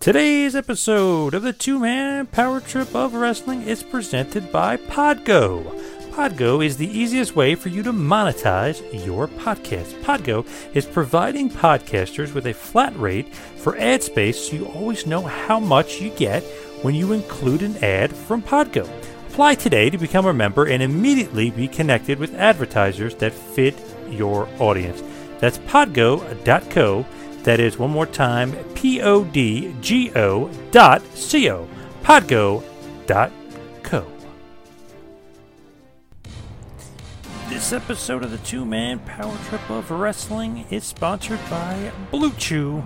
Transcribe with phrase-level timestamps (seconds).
[0.00, 5.62] Today's episode of the two man power trip of wrestling is presented by Podgo.
[6.12, 9.92] Podgo is the easiest way for you to monetize your podcast.
[10.00, 15.20] Podgo is providing podcasters with a flat rate for ad space so you always know
[15.20, 16.44] how much you get
[16.80, 18.88] when you include an ad from Podgo.
[19.28, 23.78] Apply today to become a member and immediately be connected with advertisers that fit
[24.08, 25.02] your audience.
[25.40, 27.04] That's podgo.co.
[27.44, 31.66] That is one more time, P O D G O dot C O.
[32.02, 32.62] Podgo
[33.06, 33.32] dot
[33.82, 34.04] co.
[37.48, 42.84] This episode of the Two Man Power Trip of Wrestling is sponsored by Blue Chew.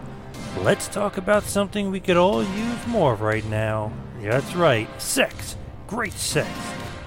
[0.59, 3.93] Let's talk about something we could all use more of right now.
[4.21, 5.57] That's right, sex.
[5.89, 6.49] Great sex.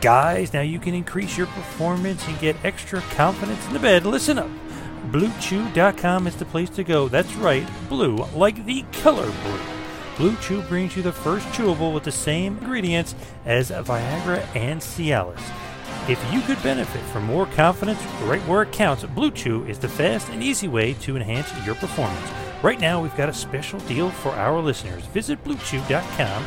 [0.02, 4.06] Guys, now you can increase your performance and get extra confidence in the bed.
[4.06, 4.50] Listen up.
[5.12, 7.08] BlueChew.com is the place to go.
[7.08, 9.60] That's right, blue, like the color blue.
[10.18, 13.14] Blue Chew brings you the first chewable with the same ingredients
[13.46, 15.42] as Viagra and Cialis.
[16.10, 19.90] If you could benefit from more confidence right where it counts, Blue Chew is the
[19.90, 22.32] fast and easy way to enhance your performance.
[22.64, 25.06] Right now, we've got a special deal for our listeners.
[25.08, 26.44] Visit BlueChew.com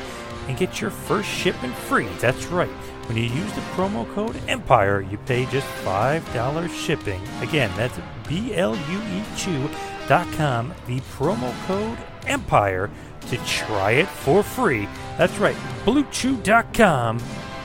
[0.49, 2.09] and get your first shipment free.
[2.19, 2.69] That's right.
[3.07, 7.21] When you use the promo code EMPIRE, you pay just $5 shipping.
[7.41, 7.99] Again, that's
[8.31, 12.89] B-L-U-E Chew.com, the promo code EMPIRE
[13.27, 14.89] to try it for free.
[15.19, 17.19] That's right, BlueChew.com.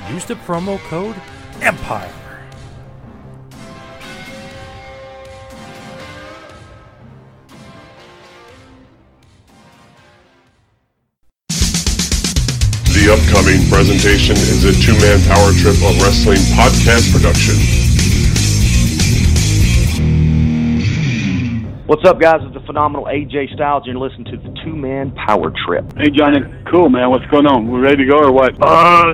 [0.09, 1.15] Use the promo code
[1.61, 2.11] EMPIRE.
[12.89, 17.84] The upcoming presentation is a two man power trip of wrestling podcast production.
[21.87, 22.37] What's up, guys?
[22.41, 23.83] It's the phenomenal AJ Styles.
[23.85, 25.85] You're listening to the Two Man Power Trip.
[25.95, 26.39] Hey Johnny,
[26.71, 27.11] cool man.
[27.11, 27.71] What's going on?
[27.71, 28.55] We ready to go or what?
[28.59, 29.13] Uh,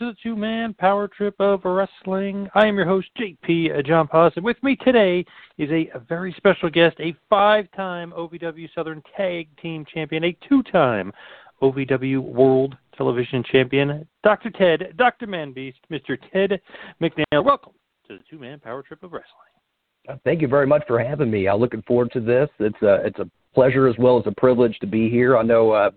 [0.00, 2.48] to the two man power trip of wrestling.
[2.54, 5.26] I am your host, JP uh, John Paz, and with me today
[5.58, 10.62] is a, very special guest, a five time OVW Southern Tag Team Champion, a two
[10.62, 11.12] time
[11.60, 14.48] OVW World Television Champion, Dr.
[14.48, 15.26] Ted, Dr.
[15.26, 16.16] Manbeast, Mr.
[16.32, 16.58] Ted
[17.02, 17.44] McNair.
[17.44, 17.74] Welcome
[18.08, 20.18] to the two man power trip of wrestling.
[20.24, 21.46] Thank you very much for having me.
[21.46, 22.48] I'm looking forward to this.
[22.58, 25.36] It's a it's a pleasure as well as a privilege to be here.
[25.36, 25.90] I know uh,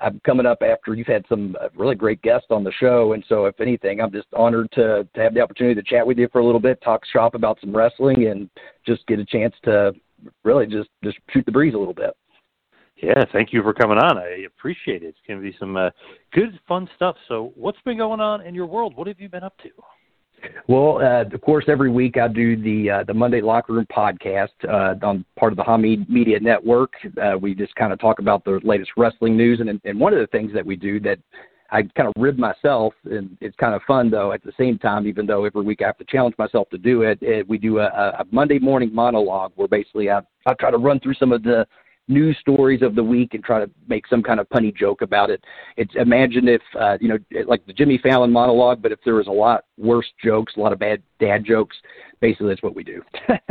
[0.00, 3.24] I'm coming up after you've had some uh, really great guests on the show, and
[3.28, 6.28] so if anything, I'm just honored to to have the opportunity to chat with you
[6.32, 8.50] for a little bit, talk shop about some wrestling, and
[8.86, 9.92] just get a chance to
[10.44, 12.16] really just just shoot the breeze a little bit.
[13.02, 14.16] Yeah, thank you for coming on.
[14.16, 15.08] I appreciate it.
[15.08, 15.90] It's going to be some uh,
[16.32, 17.16] good, fun stuff.
[17.28, 18.96] So, what's been going on in your world?
[18.96, 19.68] What have you been up to?
[20.68, 24.48] Well, uh, of course, every week I do the uh, the Monday Locker Room podcast
[24.68, 26.92] uh, on part of the Hamid Media Network.
[27.22, 30.18] Uh, we just kind of talk about the latest wrestling news, and and one of
[30.18, 31.18] the things that we do that
[31.70, 35.06] I kind of rib myself, and it's kind of fun though at the same time.
[35.06, 37.78] Even though every week I have to challenge myself to do it, it we do
[37.78, 41.42] a, a Monday morning monologue where basically I I try to run through some of
[41.42, 41.66] the
[42.08, 45.30] news stories of the week and try to make some kind of punny joke about
[45.30, 45.42] it.
[45.76, 49.26] It's imagine if uh, you know like the Jimmy Fallon monologue, but if there was
[49.26, 51.76] a lot worse jokes, a lot of bad dad jokes.
[52.20, 53.02] Basically, that's what we do.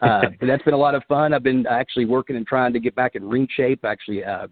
[0.00, 1.32] uh, that's been a lot of fun.
[1.32, 3.84] I've been actually working and trying to get back in ring shape.
[3.84, 4.46] Actually, uh,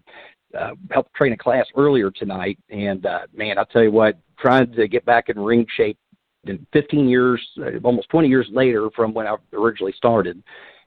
[0.57, 4.71] uh, helped train a class earlier tonight, and uh, man, I'll tell you what, trying
[4.73, 5.97] to get back in ring shape.
[6.45, 10.43] In 15 years, uh, almost 20 years later from when I originally started,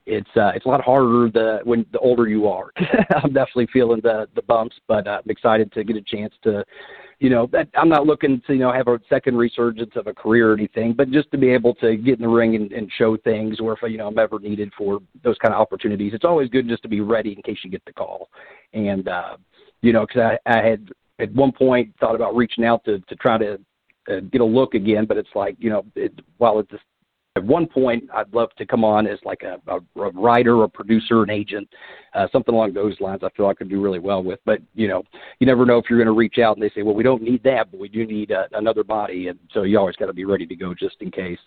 [0.06, 2.70] it's uh, it's a lot harder the when the older you are.
[3.22, 6.64] I'm definitely feeling the the bumps, but uh, I'm excited to get a chance to,
[7.18, 10.52] you know, I'm not looking to you know have a second resurgence of a career
[10.52, 13.16] or anything, but just to be able to get in the ring and, and show
[13.16, 16.48] things, or if you know I'm ever needed for those kind of opportunities, it's always
[16.48, 18.28] good just to be ready in case you get the call.
[18.72, 19.36] And uh,
[19.82, 20.88] you know, because I, I had
[21.18, 23.58] at one point thought about reaching out to to try to
[24.08, 26.70] uh, get a look again, but it's like you know, it, while it's
[27.36, 30.68] at one point I'd love to come on as like a, a, a writer, a
[30.68, 31.68] producer, an agent,
[32.14, 33.20] uh, something along those lines.
[33.22, 34.40] I feel I could do really well with.
[34.46, 35.04] But you know,
[35.38, 37.22] you never know if you're going to reach out and they say, well, we don't
[37.22, 40.14] need that, but we do need uh, another body, and so you always got to
[40.14, 41.38] be ready to go just in case.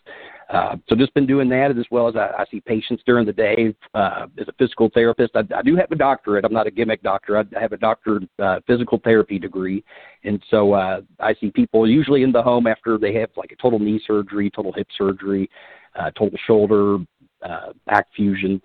[0.52, 3.34] Uh, so just been doing that as well as I, I see patients during the
[3.34, 5.32] day uh, as a physical therapist.
[5.36, 6.46] I, I do have a doctorate.
[6.46, 7.38] I'm not a gimmick doctor.
[7.38, 9.84] I, have a doctorate uh, physical therapy degree,
[10.24, 13.56] and so uh, I see people usually in the home after they have like a
[13.56, 15.50] total knee surgery, total hip surgery
[16.00, 16.98] uh, total shoulder,
[17.44, 18.62] uh, back fusion,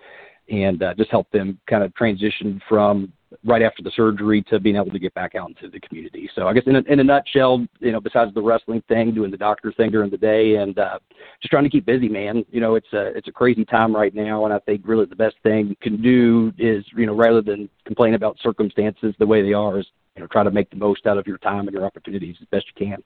[0.49, 3.13] and uh, just help them kind of transition from
[3.45, 6.31] right after the surgery to being able to get back out into the community.
[6.35, 9.31] So I guess in a, in a nutshell, you know, besides the wrestling thing, doing
[9.31, 10.99] the doctor thing during the day, and uh,
[11.41, 12.45] just trying to keep busy, man.
[12.51, 15.17] You know, it's a it's a crazy time right now, and I think really the
[15.17, 19.43] best thing you can do is you know rather than complain about circumstances the way
[19.43, 19.87] they are, is
[20.17, 22.47] you know try to make the most out of your time and your opportunities as
[22.49, 23.03] best you can.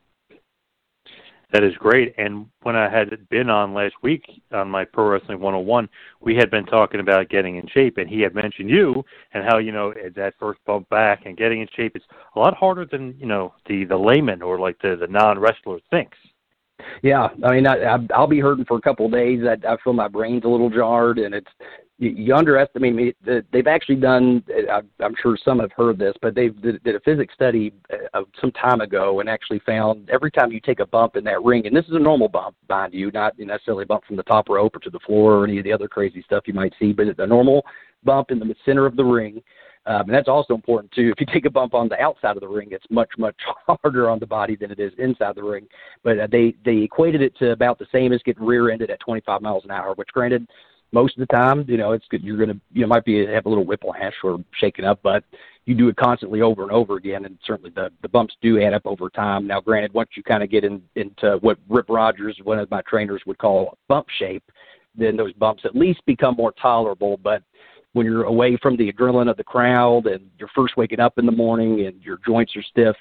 [1.51, 2.15] That is great.
[2.19, 5.89] And when I had been on last week on my Pro Wrestling 101,
[6.21, 9.03] we had been talking about getting in shape, and he had mentioned you
[9.33, 12.03] and how you know that first bump back and getting in shape is
[12.37, 15.79] a lot harder than you know the the layman or like the the non wrestler
[15.91, 16.19] thinks.
[17.03, 19.41] Yeah, I mean, I, I'll be hurting for a couple of days.
[19.45, 21.51] I, I feel my brain's a little jarred, and it's
[21.99, 23.15] you, underestimate me.
[23.53, 24.45] They've actually done.
[25.01, 27.73] I'm sure some have heard this, but they did, did a physics study
[28.15, 31.43] uh, some time ago and actually found every time you take a bump in that
[31.43, 34.23] ring, and this is a normal bump, mind you, not necessarily a bump from the
[34.25, 36.73] top rope or to the floor or any of the other crazy stuff you might
[36.79, 37.65] see, but a normal
[38.05, 39.43] bump in the center of the ring.
[39.87, 41.11] Um, and that's also important too.
[41.17, 43.37] If you take a bump on the outside of the ring, it's much much
[43.67, 45.67] harder on the body than it is inside the ring.
[46.05, 49.41] But uh, they they equated it to about the same as getting rear-ended at 25
[49.41, 50.47] miles an hour, which granted
[50.93, 52.23] most of the time, you know, it's good.
[52.23, 55.25] You're going to, you know, might be have a little whiplash or shaking up, but
[55.67, 58.73] you do it constantly over and over again, and certainly the the bumps do add
[58.73, 59.47] up over time.
[59.47, 62.81] Now, granted, once you kind of get in into what Rip Rogers, one of my
[62.89, 64.45] trainers, would call bump shape,
[64.95, 67.19] then those bumps at least become more tolerable.
[67.19, 67.43] But
[67.93, 71.27] when you're away from the adrenaline of the crowd and you're first waking up in
[71.27, 72.97] the morning and your joints are stiff,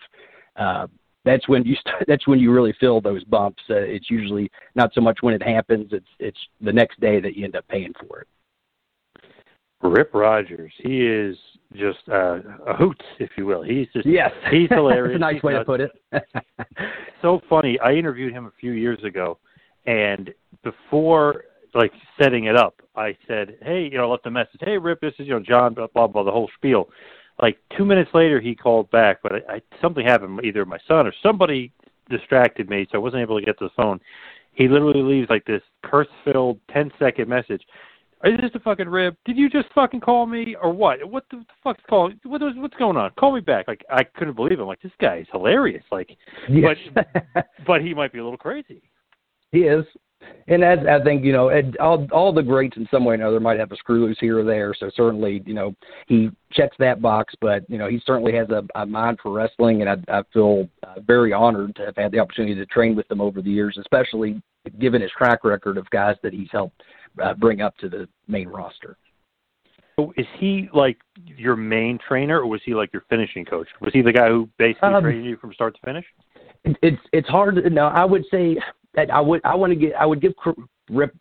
[0.57, 0.87] uh,
[1.27, 3.61] that's when you start, that's when you really feel those bumps.
[3.69, 7.35] Uh, it's usually not so much when it happens; it's it's the next day that
[7.35, 8.27] you end up paying for it.
[9.81, 11.37] Rip Rogers, he is
[11.73, 13.61] just uh, a hoot, if you will.
[13.61, 15.19] He's just yes, he's hilarious.
[15.19, 15.61] That's a nice he's way nuts.
[15.61, 15.91] to put it.
[17.21, 17.79] so funny.
[17.79, 19.37] I interviewed him a few years ago,
[19.85, 20.33] and
[20.63, 21.43] before
[21.75, 21.91] like
[22.21, 24.61] setting it up, I said, "Hey, you know, I left a message.
[24.61, 26.89] Hey, Rip, this is you know John, blah blah blah, the whole spiel."
[27.41, 30.39] Like two minutes later he called back, but I, I something happened.
[30.43, 31.71] Either my son or somebody
[32.09, 33.99] distracted me, so I wasn't able to get to the phone.
[34.53, 37.61] He literally leaves like this curse-filled ten second message.
[38.23, 39.15] Is this a fucking rib?
[39.25, 41.07] Did you just fucking call me or what?
[41.07, 42.19] What the, the fuck's calling?
[42.23, 43.11] What, what's going on?
[43.11, 43.67] Call me back.
[43.67, 44.65] Like I couldn't believe him.
[44.65, 45.83] Like this guy is hilarious.
[45.91, 46.17] Like,
[46.49, 46.75] yes.
[46.95, 47.05] but
[47.67, 48.81] but he might be a little crazy.
[49.51, 49.85] He is
[50.47, 53.39] and as I think you know, all all the greats in some way or another
[53.39, 54.73] might have a screw loose here or there.
[54.77, 55.75] So certainly, you know,
[56.07, 57.33] he checks that box.
[57.41, 60.69] But you know, he certainly has a, a mind for wrestling, and I, I feel
[60.83, 63.77] uh, very honored to have had the opportunity to train with him over the years,
[63.79, 64.41] especially
[64.79, 66.81] given his track record of guys that he's helped
[67.21, 68.97] uh, bring up to the main roster.
[69.99, 73.67] So is he like your main trainer, or was he like your finishing coach?
[73.81, 76.05] Was he the guy who basically um, trained you from start to finish?
[76.63, 77.87] It's it's hard to know.
[77.87, 78.57] I would say
[78.97, 80.33] that I would I want to get I would give
[80.89, 81.15] Rip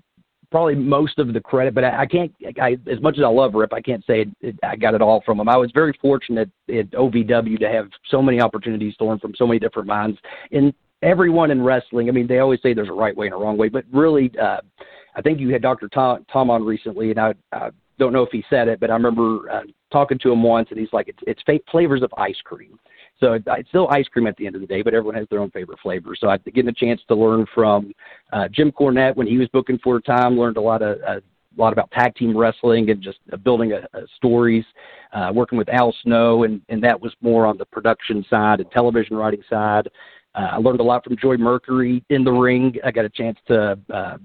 [0.50, 2.32] probably most of the credit, but I, I can't.
[2.60, 5.02] I, as much as I love Rip, I can't say it, it, I got it
[5.02, 5.48] all from him.
[5.48, 9.58] I was very fortunate at OVW to have so many opportunities learn from so many
[9.58, 10.18] different minds.
[10.52, 13.38] And everyone in wrestling, I mean, they always say there's a right way and a
[13.38, 14.58] wrong way, but really, uh,
[15.14, 15.88] I think you had Dr.
[15.88, 18.94] Tom, Tom on recently, and I, I don't know if he said it, but I
[18.94, 22.78] remember uh, talking to him once, and he's like, "It's it's flavors of ice cream."
[23.18, 25.40] So it's still ice cream at the end of the day, but everyone has their
[25.40, 26.14] own favorite flavor.
[26.18, 27.92] So I getting a chance to learn from
[28.32, 31.20] uh, Jim Cornette when he was booking for a time, learned a lot of uh,
[31.58, 34.64] a lot about tag team wrestling and just uh, building a, a stories.
[35.12, 38.70] Uh, working with Al Snow, and and that was more on the production side and
[38.70, 39.88] television writing side.
[40.34, 42.74] Uh, I learned a lot from Joey Mercury in the ring.
[42.84, 43.78] I got a chance to.
[43.92, 44.18] Uh,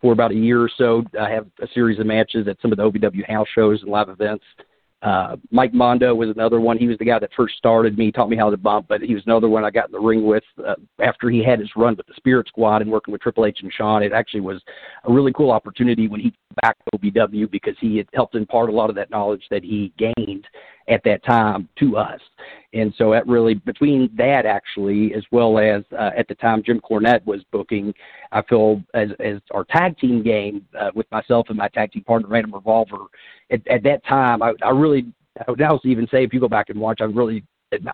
[0.00, 2.78] for about a year or so, I have a series of matches at some of
[2.78, 4.62] the OVW house shows and live events Uh,
[5.50, 6.76] Mike Mondo was another one.
[6.78, 9.14] He was the guy that first started me, taught me how to bump, but he
[9.14, 11.94] was another one I got in the ring with uh, after he had his run
[11.96, 14.02] with the Spirit Squad and working with Triple H and Shawn.
[14.02, 14.60] It actually was
[15.04, 18.90] a really cool opportunity when he back OVW because he had helped impart a lot
[18.90, 20.46] of that knowledge that he gained
[20.88, 22.20] at that time to us.
[22.72, 26.80] And so that really, between that actually, as well as uh, at the time Jim
[26.80, 27.94] Cornette was booking,
[28.32, 32.04] I feel as, as our tag team game uh, with myself and my tag team
[32.04, 33.04] partner, Random Revolver,
[33.50, 35.06] at, at that time, I, I really,
[35.46, 37.44] I would now even say if you go back and watch, I really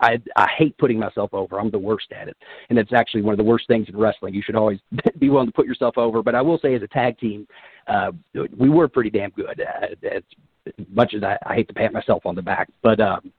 [0.01, 1.61] I I hate putting myself over.
[1.61, 2.37] I'm the worst at it,
[2.71, 4.35] and it's actually one of the worst things in wrestling.
[4.35, 4.79] You should always
[5.19, 6.23] be willing to put yourself over.
[6.23, 7.47] But I will say, as a tag team,
[7.89, 8.13] uh,
[8.57, 9.61] we were pretty damn good.
[9.61, 10.23] Uh, as
[10.89, 13.33] much as I, I hate to pat myself on the back, but um,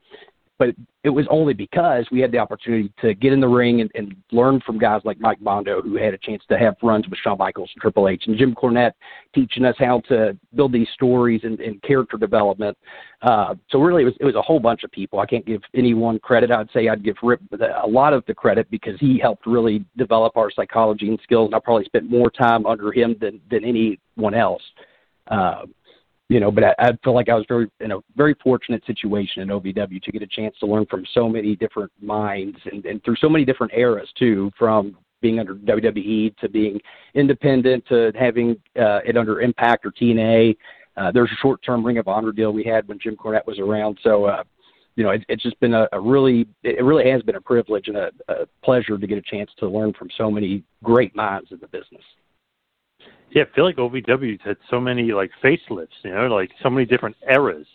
[0.57, 0.69] but
[1.03, 4.15] it was only because we had the opportunity to get in the ring and, and
[4.31, 7.37] learn from guys like Mike Mondo, who had a chance to have runs with Shawn
[7.37, 8.93] Michaels and Triple H, and Jim Cornette
[9.33, 12.77] teaching us how to build these stories and, and character development.
[13.21, 15.19] Uh, so really, it was it was a whole bunch of people.
[15.19, 16.51] I can't give anyone credit.
[16.51, 17.41] I'd say I'd give Rip
[17.83, 21.55] a lot of the credit because he helped really develop our psychology and skills, and
[21.55, 24.63] I probably spent more time under him than than anyone else.
[25.27, 25.63] Uh,
[26.29, 29.41] you know, but I, I feel like I was very in a very fortunate situation
[29.43, 33.03] in OVW to get a chance to learn from so many different minds and, and
[33.03, 36.79] through so many different eras too, from being under WWE to being
[37.13, 40.55] independent to having uh, it under Impact or TNA.
[40.97, 43.97] Uh, there's a short-term Ring of Honor deal we had when Jim Cornette was around.
[44.01, 44.43] So, uh,
[44.95, 47.87] you know, it, it's just been a, a really, it really has been a privilege
[47.87, 51.51] and a, a pleasure to get a chance to learn from so many great minds
[51.51, 52.03] in the business.
[53.31, 56.85] Yeah, I feel like OVW's had so many like facelifts, you know, like so many
[56.85, 57.67] different eras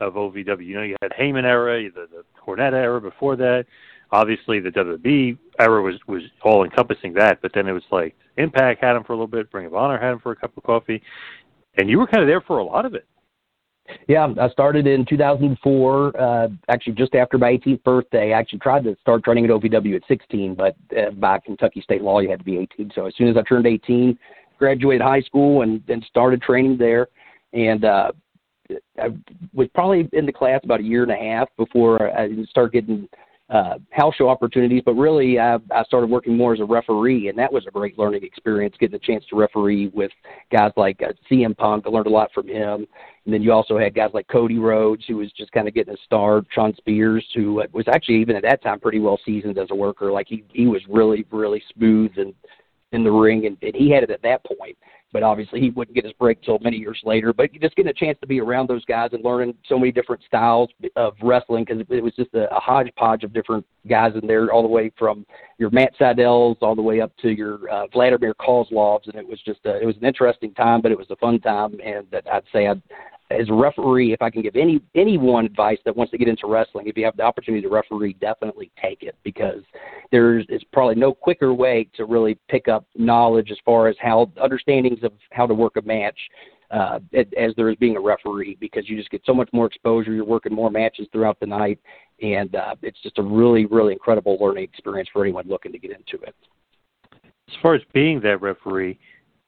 [0.00, 0.64] of OVW.
[0.64, 3.66] You know, you had Heyman era, the, the Cornette era before that.
[4.10, 8.82] Obviously, the WWE era was was all encompassing that, but then it was like Impact
[8.82, 10.62] had him for a little bit, Ring of Honor had him for a cup of
[10.62, 11.02] coffee,
[11.78, 13.06] and you were kind of there for a lot of it.
[14.08, 18.32] Yeah, I started in 2004, uh, actually just after my 18th birthday.
[18.32, 22.00] I actually tried to start training at OVW at 16, but uh, by Kentucky state
[22.00, 22.92] law, you had to be 18.
[22.94, 24.18] So as soon as I turned 18,
[24.64, 27.08] graduated high school and then started training there.
[27.52, 28.12] And uh,
[28.98, 29.08] I
[29.52, 33.08] was probably in the class about a year and a half before I started getting
[33.50, 34.82] uh, house show opportunities.
[34.86, 37.98] But really, I, I started working more as a referee, and that was a great
[37.98, 40.10] learning experience, getting a chance to referee with
[40.50, 41.84] guys like uh, CM Punk.
[41.86, 42.86] I learned a lot from him.
[43.26, 45.92] And then you also had guys like Cody Rhodes, who was just kind of getting
[45.92, 46.46] a start.
[46.54, 50.10] Shawn Spears, who was actually even at that time pretty well seasoned as a worker.
[50.10, 52.34] Like he he was really really smooth and
[52.94, 54.76] in the ring, and, and he had it at that point.
[55.12, 57.32] But obviously, he wouldn't get his break till many years later.
[57.32, 60.22] But just getting a chance to be around those guys and learning so many different
[60.26, 64.52] styles of wrestling because it was just a, a hodgepodge of different guys in there,
[64.52, 65.24] all the way from
[65.58, 69.40] your Matt Sydals all the way up to your uh, Vladimir Kozlovs, and it was
[69.46, 72.42] just a, it was an interesting time, but it was a fun time, and I'd
[72.52, 72.82] say I'd
[73.38, 76.46] as a referee, if I can give any anyone advice that wants to get into
[76.46, 79.62] wrestling, if you have the opportunity to referee, definitely take it because
[80.12, 84.30] there's is probably no quicker way to really pick up knowledge as far as how
[84.40, 86.18] understandings of how to work a match
[86.70, 90.12] uh, as there is being a referee because you just get so much more exposure.
[90.12, 91.78] You're working more matches throughout the night,
[92.22, 95.90] and uh, it's just a really really incredible learning experience for anyone looking to get
[95.90, 96.34] into it.
[97.48, 98.98] As far as being that referee,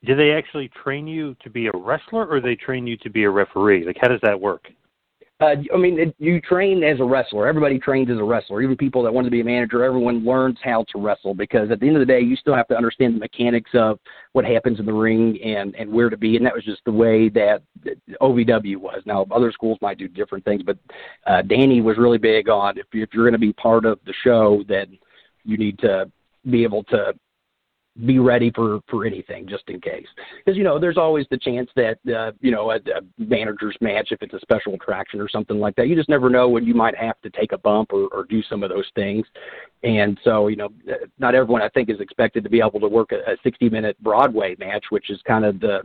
[0.05, 3.25] do they actually train you to be a wrestler or they train you to be
[3.25, 3.85] a referee?
[3.87, 4.69] Like, how does that work?
[5.39, 7.47] Uh, I mean, it, you train as a wrestler.
[7.47, 8.63] Everybody trains as a wrestler.
[8.63, 11.79] Even people that want to be a manager, everyone learns how to wrestle because at
[11.79, 13.99] the end of the day, you still have to understand the mechanics of
[14.33, 16.37] what happens in the ring and and where to be.
[16.37, 17.63] And that was just the way that
[18.23, 19.03] OVW was.
[19.05, 20.79] Now, other schools might do different things, but
[21.27, 24.15] uh, Danny was really big on if if you're going to be part of the
[24.25, 24.97] show, then
[25.45, 26.11] you need to
[26.51, 27.13] be able to
[28.05, 30.07] be ready for for anything just in case.
[30.45, 34.09] Because you know there's always the chance that uh, you know a, a manager's match
[34.11, 36.75] if it's a special attraction or something like that you just never know when you
[36.75, 39.27] might have to take a bump or, or do some of those things.
[39.83, 40.69] And so you know
[41.19, 43.97] not everyone i think is expected to be able to work a, a 60 minute
[44.03, 45.81] broadway match which is kind of the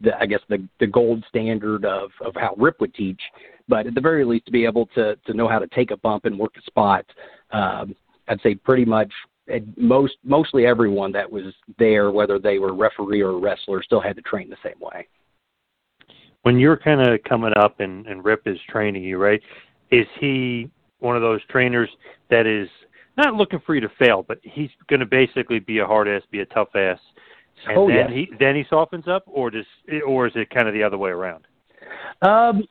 [0.00, 3.20] the I guess the the gold standard of of how Rip would teach,
[3.68, 5.96] but at the very least to be able to to know how to take a
[5.96, 7.04] bump and work a spot,
[7.52, 7.94] um,
[8.28, 9.12] I'd say pretty much
[9.76, 14.22] most mostly everyone that was there, whether they were referee or wrestler, still had to
[14.22, 15.06] train the same way.
[16.42, 19.40] When you're kind of coming up and, and Rip is training you, right?
[19.90, 21.88] Is he one of those trainers
[22.30, 22.68] that is
[23.16, 26.22] not looking for you to fail, but he's going to basically be a hard ass,
[26.30, 26.98] be a tough ass,
[27.66, 28.10] and oh, then yeah.
[28.10, 29.66] he then he softens up, or does
[30.06, 31.46] or is it kind of the other way around?
[32.22, 32.64] Um,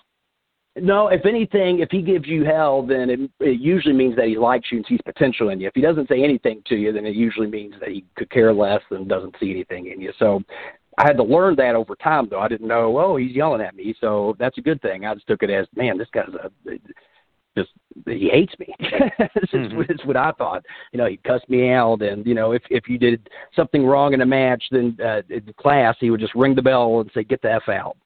[0.82, 4.38] no, if anything, if he gives you hell, then it, it usually means that he
[4.38, 5.68] likes you and sees potential in you.
[5.68, 8.54] If he doesn't say anything to you, then it usually means that he could care
[8.54, 10.12] less and doesn't see anything in you.
[10.20, 10.42] So
[10.98, 12.40] I had to learn that over time, though.
[12.40, 12.98] I didn't know.
[12.98, 15.06] Oh, he's yelling at me, so that's a good thing.
[15.06, 16.50] I just took it as, man, this guy's a
[17.58, 17.72] just
[18.06, 18.68] he hates me.
[18.80, 19.82] this mm-hmm.
[19.92, 20.64] is, what I thought.
[20.92, 24.14] You know, he'd cuss me out, and you know, if if you did something wrong
[24.14, 27.24] in a match, then uh, in class he would just ring the bell and say,
[27.24, 27.98] "Get the f out."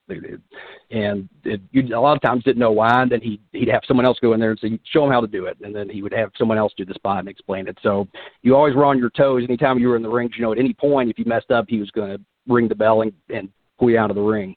[0.90, 3.82] And it, you a lot of times didn't know why, and then he he'd have
[3.86, 5.88] someone else go in there and say, "Show him how to do it," and then
[5.88, 7.78] he would have someone else do the spot and explain it.
[7.82, 8.08] So
[8.42, 10.30] you always were on your toes anytime you were in the ring.
[10.34, 12.74] You know, at any point if you messed up, he was going to ring the
[12.74, 14.56] bell and, and pull you out of the ring,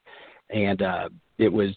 [0.50, 1.70] and uh, it was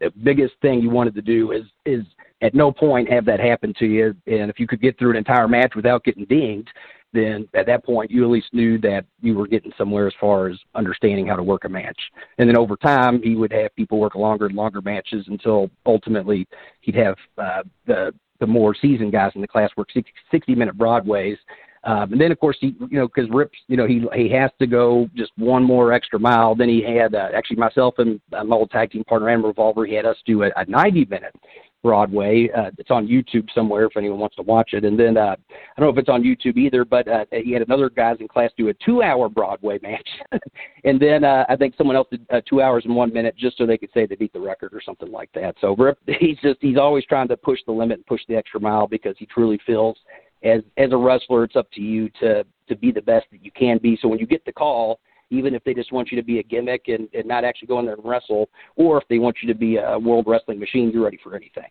[0.00, 2.04] the biggest thing you wanted to do is is
[2.42, 4.14] at no point have that happen to you.
[4.26, 6.68] And if you could get through an entire match without getting dinged,
[7.12, 10.48] then at that point you at least knew that you were getting somewhere as far
[10.48, 11.98] as understanding how to work a match.
[12.38, 16.46] And then over time, he would have people work longer and longer matches until ultimately
[16.80, 20.76] he'd have uh, the the more seasoned guys in the class work 60, 60 minute
[20.76, 21.38] Broadways
[21.86, 24.50] um, and then of course he, you know, because Rips, you know, he he has
[24.58, 26.56] to go just one more extra mile.
[26.56, 29.86] Then he had uh, actually myself and my old tag team partner and Revolver.
[29.86, 31.34] He had us do a, a 90 minute
[31.82, 32.48] Broadway.
[32.56, 34.84] Uh, it's on YouTube somewhere if anyone wants to watch it.
[34.84, 37.62] And then uh, I don't know if it's on YouTube either, but uh, he had
[37.62, 40.08] another guys in class do a two hour Broadway match.
[40.84, 43.58] and then uh, I think someone else did uh, two hours and one minute just
[43.58, 45.54] so they could say they beat the record or something like that.
[45.60, 48.60] So Rip, he's just he's always trying to push the limit and push the extra
[48.60, 49.96] mile because he truly feels
[50.42, 53.50] as as a wrestler, it's up to you to to be the best that you
[53.52, 53.98] can be.
[54.00, 56.42] So when you get the call, even if they just want you to be a
[56.42, 59.48] gimmick and, and not actually go in there and wrestle, or if they want you
[59.48, 61.70] to be a world wrestling machine, you're ready for anything.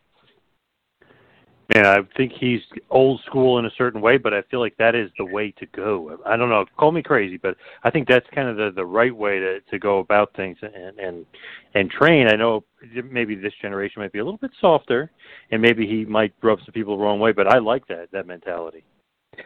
[1.73, 4.93] Man, I think he's old school in a certain way, but I feel like that
[4.93, 6.19] is the way to go.
[6.23, 9.15] I don't know, call me crazy, but I think that's kind of the the right
[9.15, 11.25] way to to go about things and and
[11.73, 12.27] and train.
[12.27, 12.63] I know
[13.09, 15.09] maybe this generation might be a little bit softer,
[15.49, 18.27] and maybe he might rub some people the wrong way, but I like that that
[18.27, 18.83] mentality.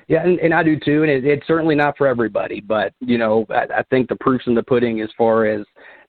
[0.07, 3.17] Yeah, and, and I do too, and it, it's certainly not for everybody, but you
[3.17, 5.65] know, I, I think the proof's in the pudding as far as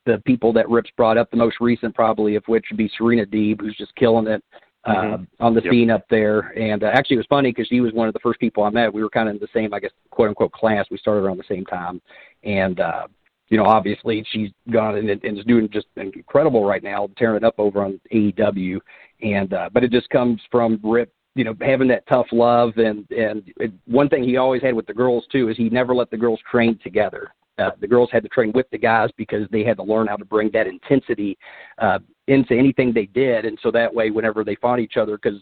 [0.06, 1.30] the people that Rips brought up.
[1.30, 4.42] The most recent, probably, of which would be Serena Deeb, who's just killing it
[4.86, 5.22] mm-hmm.
[5.22, 5.72] uh, on the yep.
[5.72, 6.40] scene up there.
[6.58, 8.70] And uh, actually, it was funny because she was one of the first people I
[8.70, 8.92] met.
[8.92, 10.86] We were kind of in the same, I guess, quote unquote class.
[10.90, 12.00] We started around the same time,
[12.44, 13.06] and uh,
[13.48, 17.44] you know, obviously, she's gone and, and is doing just incredible right now, tearing it
[17.44, 18.78] up over on AEW.
[19.22, 22.76] And uh, but it just comes from Rip you know having that tough love.
[22.76, 25.94] And and it, one thing he always had with the girls too is he never
[25.94, 27.32] let the girls train together.
[27.58, 30.16] Uh, the girls had to train with the guys because they had to learn how
[30.16, 31.36] to bring that intensity
[31.78, 35.40] uh, into anything they did, and so that way, whenever they fought each other, because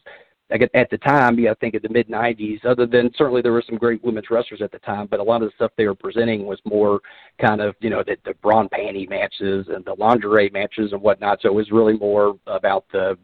[0.50, 3.62] at the time, yeah, I think in the mid '90s, other than certainly there were
[3.66, 5.94] some great women's wrestlers at the time, but a lot of the stuff they were
[5.94, 7.00] presenting was more
[7.40, 11.40] kind of you know the, the brawn panty matches and the lingerie matches and whatnot.
[11.42, 13.18] So it was really more about the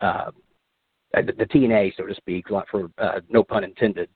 [0.00, 0.30] uh,
[1.14, 4.08] the, the TNA, so to speak, for uh, no pun intended.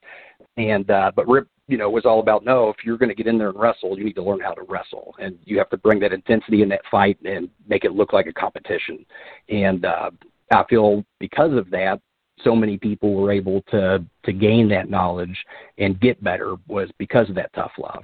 [0.57, 3.27] And uh, but Rip you know, was all about no, if you're going to get
[3.27, 5.77] in there and wrestle, you need to learn how to wrestle, and you have to
[5.77, 9.05] bring that intensity in that fight and make it look like a competition.
[9.49, 10.11] And uh,
[10.51, 11.99] I feel because of that,
[12.41, 15.37] so many people were able to to gain that knowledge
[15.77, 18.03] and get better was because of that tough love.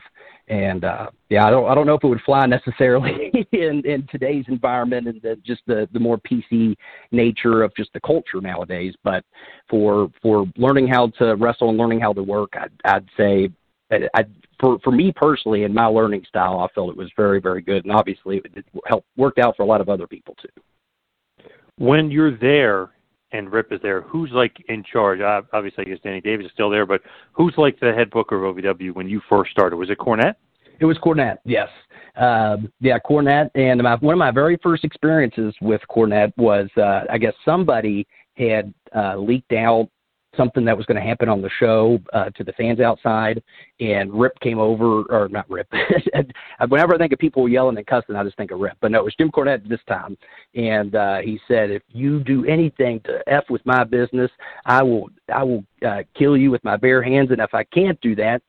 [0.50, 4.06] And uh, yeah, I don't I don't know if it would fly necessarily in in
[4.12, 6.76] today's environment and the, just the the more PC
[7.12, 8.94] nature of just the culture nowadays.
[9.04, 9.24] But
[9.70, 13.50] for for learning how to wrestle and learning how to work, I'd, I'd say
[13.90, 14.26] I, I
[14.60, 17.86] for for me personally and my learning style, I felt it was very very good,
[17.86, 21.48] and obviously it helped worked out for a lot of other people too.
[21.78, 22.90] When you're there
[23.34, 25.20] and Rip is there, who's like in charge?
[25.22, 27.02] Obviously, I guess Danny Davis is still there, but
[27.34, 29.76] who's like the head booker of OVW when you first started?
[29.76, 30.36] Was it Cornette?
[30.80, 31.70] It was Cornette, yes.
[32.16, 33.50] Um, yeah, Cornette.
[33.56, 38.08] And my, one of my very first experiences with Cornette was, uh, I guess somebody
[38.36, 39.90] had uh, leaked out
[40.36, 43.42] something that was going to happen on the show uh, to the fans outside,
[43.80, 45.72] and Rip came over, or not Rip.
[46.68, 48.78] Whenever I think of people yelling and cussing, I just think of Rip.
[48.82, 50.18] But no, it was Jim Cornette this time,
[50.56, 54.32] and uh, he said, "If you do anything to f with my business,
[54.66, 58.00] I will, I will uh, kill you with my bare hands, and if I can't
[58.02, 58.42] do that,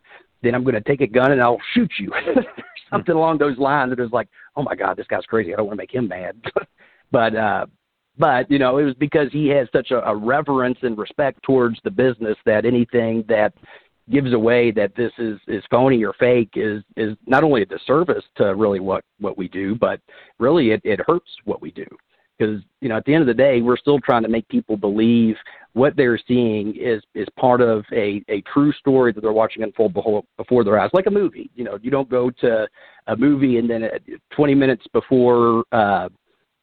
[0.43, 2.13] then I'm going to take a gun and I'll shoot you."
[2.91, 3.93] something along those lines.
[3.93, 5.53] It was like, "Oh my God, this guy's crazy.
[5.53, 6.37] I don't want to make him mad."
[7.11, 7.67] but uh
[8.19, 11.79] but you know, it was because he has such a, a reverence and respect towards
[11.85, 13.53] the business that anything that
[14.11, 18.25] gives away that this is is phony or fake is is not only a disservice
[18.37, 20.01] to really what what we do, but
[20.39, 21.87] really it it hurts what we do.
[22.39, 24.77] Because you know at the end of the day we're still trying to make people
[24.77, 25.37] believe
[25.73, 29.95] what they're seeing is is part of a a true story that they're watching unfold
[29.95, 31.51] before, their eyes like a movie.
[31.55, 32.69] You know you don't go to
[33.07, 33.89] a movie and then
[34.31, 36.09] 20 minutes before uh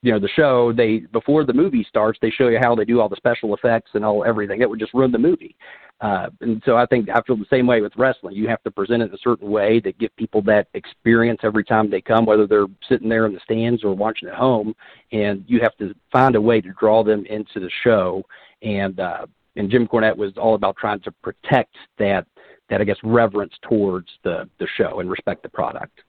[0.02, 3.00] you know the show they before the movie starts they show you how they do
[3.00, 5.56] all the special effects and all everything it would just ruin the movie
[6.02, 8.36] uh, and so I think I feel the same way with wrestling.
[8.36, 11.92] You have to present it a certain way that give people that experience every time
[11.92, 14.74] they come, whether they're sitting there in the stands or watching at home.
[15.12, 18.24] And you have to find a way to draw them into the show.
[18.64, 22.26] And uh, and Jim Cornette was all about trying to protect that
[22.70, 26.02] that I guess reverence towards the the show and respect the product.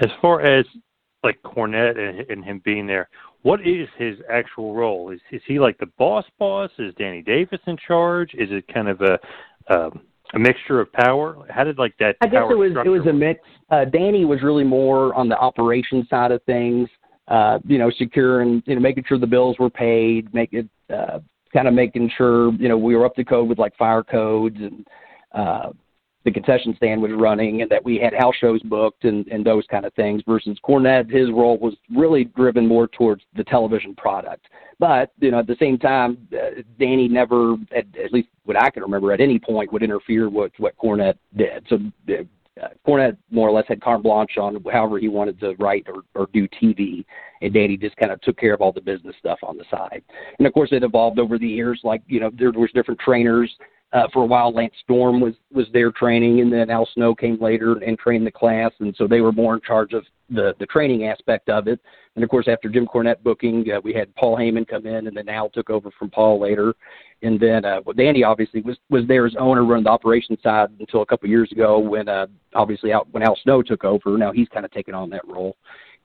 [0.00, 0.64] As far as
[1.22, 3.08] like Cornette and, and him being there,
[3.42, 5.10] what is his actual role?
[5.10, 6.70] Is is he like the boss boss?
[6.78, 8.34] Is Danny Davis in charge?
[8.34, 9.18] Is it kind of a
[9.72, 10.02] um,
[10.34, 11.46] a mixture of power?
[11.48, 12.16] How did like that?
[12.20, 13.40] I guess it was it was a mix.
[13.70, 16.88] Uh, Danny was really more on the operation side of things.
[17.28, 21.20] Uh, you know, securing, you know, making sure the bills were paid, make it, uh,
[21.52, 24.56] kind of making sure, you know, we were up to code with like fire codes
[24.58, 24.84] and,
[25.32, 25.70] uh,
[26.32, 29.64] the concession stand was running and that we had house shows booked and, and those
[29.70, 34.46] kind of things versus Cornette, his role was really driven more towards the television product.
[34.78, 38.70] But, you know, at the same time, uh, Danny never, at, at least what I
[38.70, 41.66] can remember, at any point would interfere with what Cornette did.
[41.68, 41.78] So
[42.62, 46.02] uh, Cornette more or less had carte blanche on however he wanted to write or,
[46.14, 47.04] or do TV,
[47.42, 50.02] and Danny just kind of took care of all the business stuff on the side.
[50.38, 51.80] And of course, it evolved over the years.
[51.84, 53.50] Like you know, there was different trainers
[53.92, 57.40] uh, for a while, Lance Storm was was there training, and then Al Snow came
[57.40, 60.66] later and trained the class, and so they were more in charge of the the
[60.66, 61.80] training aspect of it.
[62.14, 65.16] And of course, after Jim Cornette booking, uh, we had Paul Heyman come in, and
[65.16, 66.74] then Al took over from Paul later.
[67.22, 71.02] And then uh, Danny obviously was was there as owner, running the operation side until
[71.02, 74.16] a couple of years ago when uh, obviously out when Al Snow took over.
[74.16, 75.56] Now he's kind of taken on that role.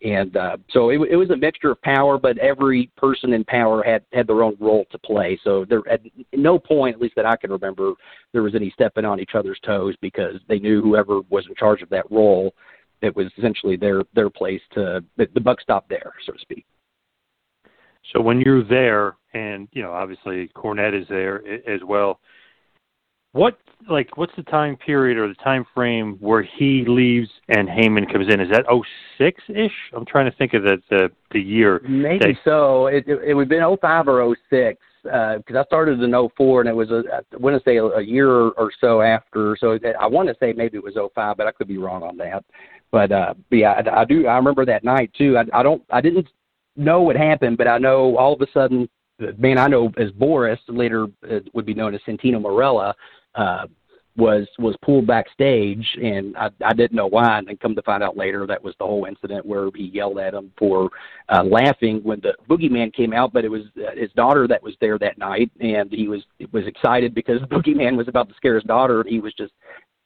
[0.03, 3.81] And uh, so it, it was a mixture of power, but every person in power
[3.81, 5.39] had had their own role to play.
[5.43, 6.01] So there, at
[6.33, 7.93] no point, at least that I can remember,
[8.33, 11.81] there was any stepping on each other's toes because they knew whoever was in charge
[11.81, 12.53] of that role,
[13.01, 16.65] it was essentially their their place to the, the buck stopped there, so to speak.
[18.13, 22.19] So when you're there, and you know, obviously Cornette is there as well
[23.35, 23.57] what
[23.89, 28.27] like what's the time period or the time frame where he leaves and Heyman comes
[28.33, 28.39] in?
[28.39, 28.83] Is that oh
[29.17, 29.73] six ish?
[29.93, 31.81] I'm trying to think of the the, the year.
[31.87, 32.87] Maybe that, so.
[32.87, 36.61] It it, it would have been 05 or 06 because uh, I started in 04
[36.61, 39.57] and it was a I want to say a, a year or so after.
[39.59, 42.17] So I want to say maybe it was 05, but I could be wrong on
[42.17, 42.43] that.
[42.91, 44.27] But uh, but yeah, I, I do.
[44.27, 45.37] I remember that night too.
[45.37, 45.83] I, I don't.
[45.91, 46.29] I didn't
[46.77, 48.87] know what happened, but I know all of a sudden
[49.37, 52.93] man I know as Boris, later uh, would be known as Santino Marella,
[53.35, 53.67] uh,
[54.17, 57.37] was was pulled backstage, and I, I didn't know why.
[57.37, 60.19] And then come to find out later, that was the whole incident where he yelled
[60.19, 60.89] at him for
[61.29, 63.33] uh, laughing when the boogeyman came out.
[63.33, 66.65] But it was uh, his daughter that was there that night, and he was was
[66.65, 69.53] excited because the boogeyman was about to scare his daughter, and he was just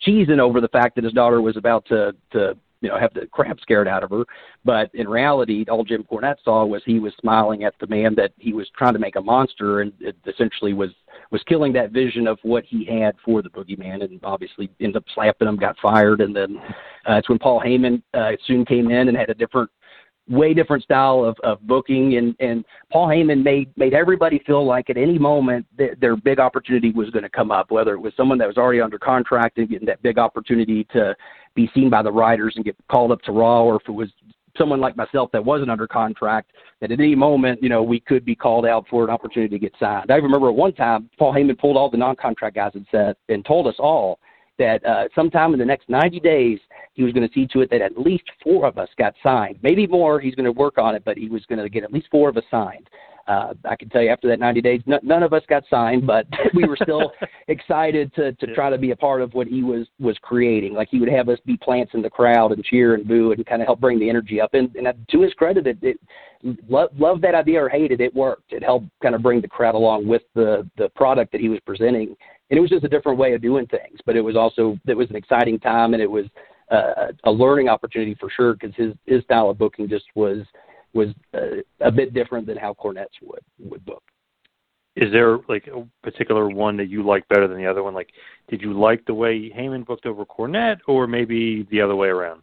[0.05, 3.27] cheesing over the fact that his daughter was about to to you know have the
[3.27, 4.23] crap scared out of her.
[4.63, 8.31] But in reality, all Jim Cornette saw was he was smiling at the man that
[8.37, 10.91] he was trying to make a monster, and it essentially was
[11.31, 15.05] was killing that vision of what he had for the boogeyman, and obviously ended up
[15.13, 16.57] slapping him, got fired, and then
[17.09, 19.69] uh, it's when Paul Heyman uh, soon came in and had a different
[20.29, 24.89] way different style of, of booking and, and Paul Heyman made made everybody feel like
[24.89, 28.13] at any moment th- their big opportunity was going to come up, whether it was
[28.15, 31.15] someone that was already under contract and getting that big opportunity to
[31.55, 34.09] be seen by the writers and get called up to Raw, or if it was
[34.57, 38.25] someone like myself that wasn't under contract, that at any moment, you know, we could
[38.25, 40.11] be called out for an opportunity to get signed.
[40.11, 43.45] I remember at one time Paul Heyman pulled all the non-contract guys and said and
[43.45, 44.19] told us all
[44.57, 46.59] that uh, sometime in the next 90 days
[46.93, 49.57] he was going to see to it that at least four of us got signed.
[49.63, 50.19] Maybe more.
[50.19, 52.27] He's going to work on it, but he was going to get at least four
[52.27, 52.89] of us signed
[53.29, 56.07] uh, I can tell you after that 90 days, n- none of us got signed,
[56.07, 57.11] but we were still
[57.47, 60.73] excited to to try to be a part of what he was was creating.
[60.73, 63.45] Like he would have us be plants in the crowd and cheer and boo and
[63.45, 64.55] kind of help bring the energy up.
[64.55, 65.99] And, and to his credit, it, it
[66.67, 68.51] love love that idea or hated it, it worked.
[68.51, 71.59] It helped kind of bring the crowd along with the the product that he was
[71.67, 72.15] presenting.
[72.49, 74.97] And it was just a different way of doing things, but it was also it
[74.97, 76.25] was an exciting time and it was
[76.71, 80.39] uh, a learning opportunity for sure because his his style of booking just was
[80.93, 84.03] was uh, a bit different than how Cornette's would would book.
[84.95, 87.93] Is there like a particular one that you like better than the other one?
[87.93, 88.09] Like,
[88.49, 92.41] did you like the way Heyman booked over Cornette, or maybe the other way around?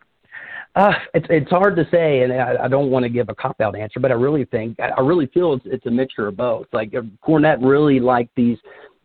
[0.75, 3.61] Uh, it's it's hard to say, and I, I don't want to give a cop
[3.61, 6.67] out answer, but I really think I really feel it's it's a mixture of both.
[6.73, 6.93] Like
[7.27, 8.59] Cornette really liked these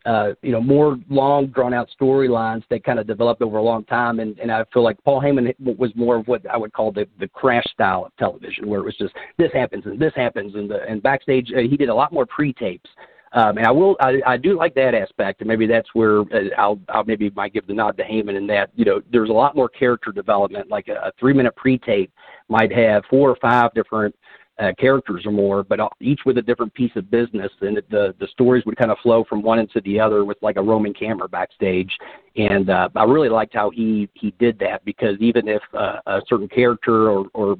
[0.05, 3.83] uh, you know, more long drawn out storylines that kind of developed over a long
[3.85, 4.19] time.
[4.19, 7.07] And, and I feel like Paul Heyman was more of what I would call the,
[7.19, 10.55] the crash style of television, where it was just this happens and this happens.
[10.55, 12.89] And, the, and backstage, uh, he did a lot more pre tapes.
[13.33, 16.49] Um, and I will, I, I do like that aspect, and maybe that's where uh,
[16.57, 19.33] I'll, I'll maybe might give the nod to Heyman in that, you know, there's a
[19.33, 20.69] lot more character development.
[20.69, 22.11] Like a, a three minute pre tape
[22.49, 24.13] might have four or five different
[24.61, 28.27] uh, characters or more, but each with a different piece of business, and the the
[28.27, 31.27] stories would kind of flow from one into the other with like a roaming camera
[31.27, 31.91] backstage.
[32.35, 36.21] And uh, I really liked how he he did that because even if uh, a
[36.27, 37.57] certain character or, or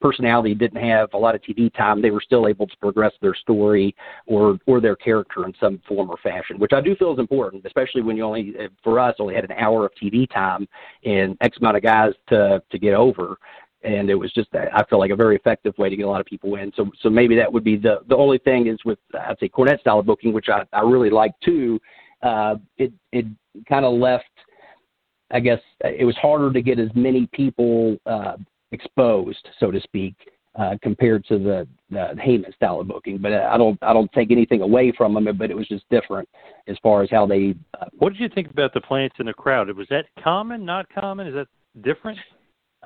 [0.00, 3.34] personality didn't have a lot of TV time, they were still able to progress their
[3.34, 3.94] story
[4.26, 7.64] or or their character in some form or fashion, which I do feel is important,
[7.66, 10.68] especially when you only for us only had an hour of TV time
[11.04, 13.38] and X amount of guys to to get over
[13.84, 16.20] and it was just I feel like a very effective way to get a lot
[16.20, 16.72] of people in.
[16.74, 19.80] So so maybe that would be the the only thing is with I'd say Cornette
[19.80, 21.78] style of booking, which I I really like too.
[22.22, 23.26] Uh, it it
[23.68, 24.24] kind of left.
[25.30, 28.36] I guess it was harder to get as many people uh,
[28.72, 30.14] exposed, so to speak,
[30.56, 33.18] uh, compared to the, the Heyman style of booking.
[33.18, 36.28] But I don't I don't take anything away from them, but it was just different
[36.68, 37.54] as far as how they.
[37.80, 39.74] Uh, what did you think about the plants in the crowd?
[39.76, 40.64] Was that common?
[40.64, 41.26] Not common?
[41.26, 41.48] Is that
[41.82, 42.18] different?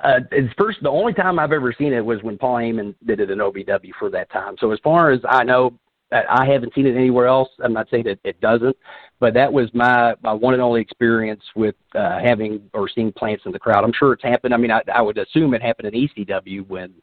[0.02, 3.20] Uh, it's first the only time I've ever seen it was when Paul Heyman did
[3.20, 4.56] it in OVW for that time.
[4.58, 5.74] So as far as I know,
[6.10, 7.50] I haven't seen it anywhere else.
[7.62, 8.76] I'm not saying that it doesn't,
[9.20, 13.44] but that was my my one and only experience with uh, having or seeing plants
[13.44, 13.84] in the crowd.
[13.84, 14.54] I'm sure it's happened.
[14.54, 16.94] I mean, I, I would assume it happened in ECW when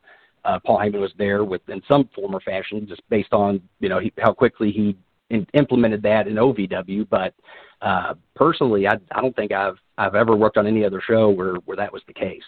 [0.44, 3.90] uh, Paul Heyman was there with in some form or fashion, just based on you
[3.90, 4.98] know he, how quickly he
[5.30, 7.08] in, implemented that in OVW.
[7.08, 7.36] But
[7.84, 11.56] uh, personally, I I don't think I've I've ever worked on any other show where
[11.66, 12.44] where that was the case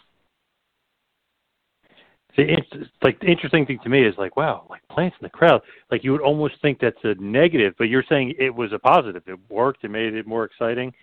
[2.37, 5.29] the it's, like the interesting thing to me is like wow like plants in the
[5.29, 8.79] crowd like you would almost think that's a negative but you're saying it was a
[8.79, 9.23] positive.
[9.27, 10.93] It worked it made it more exciting.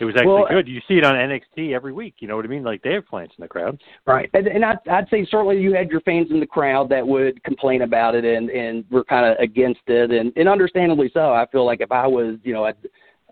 [0.00, 0.66] It was actually well, good.
[0.66, 2.64] You see it on NXT every week you know what I mean?
[2.64, 3.80] Like they have plants in the crowd.
[4.06, 4.30] Right.
[4.32, 7.42] And, and I, I'd say certainly you had your fans in the crowd that would
[7.44, 10.10] complain about it and and were kind of against it.
[10.10, 11.32] And and understandably so.
[11.32, 12.74] I feel like if I was you know a,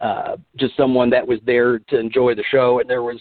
[0.05, 3.20] uh, just someone that was there to enjoy the show and there was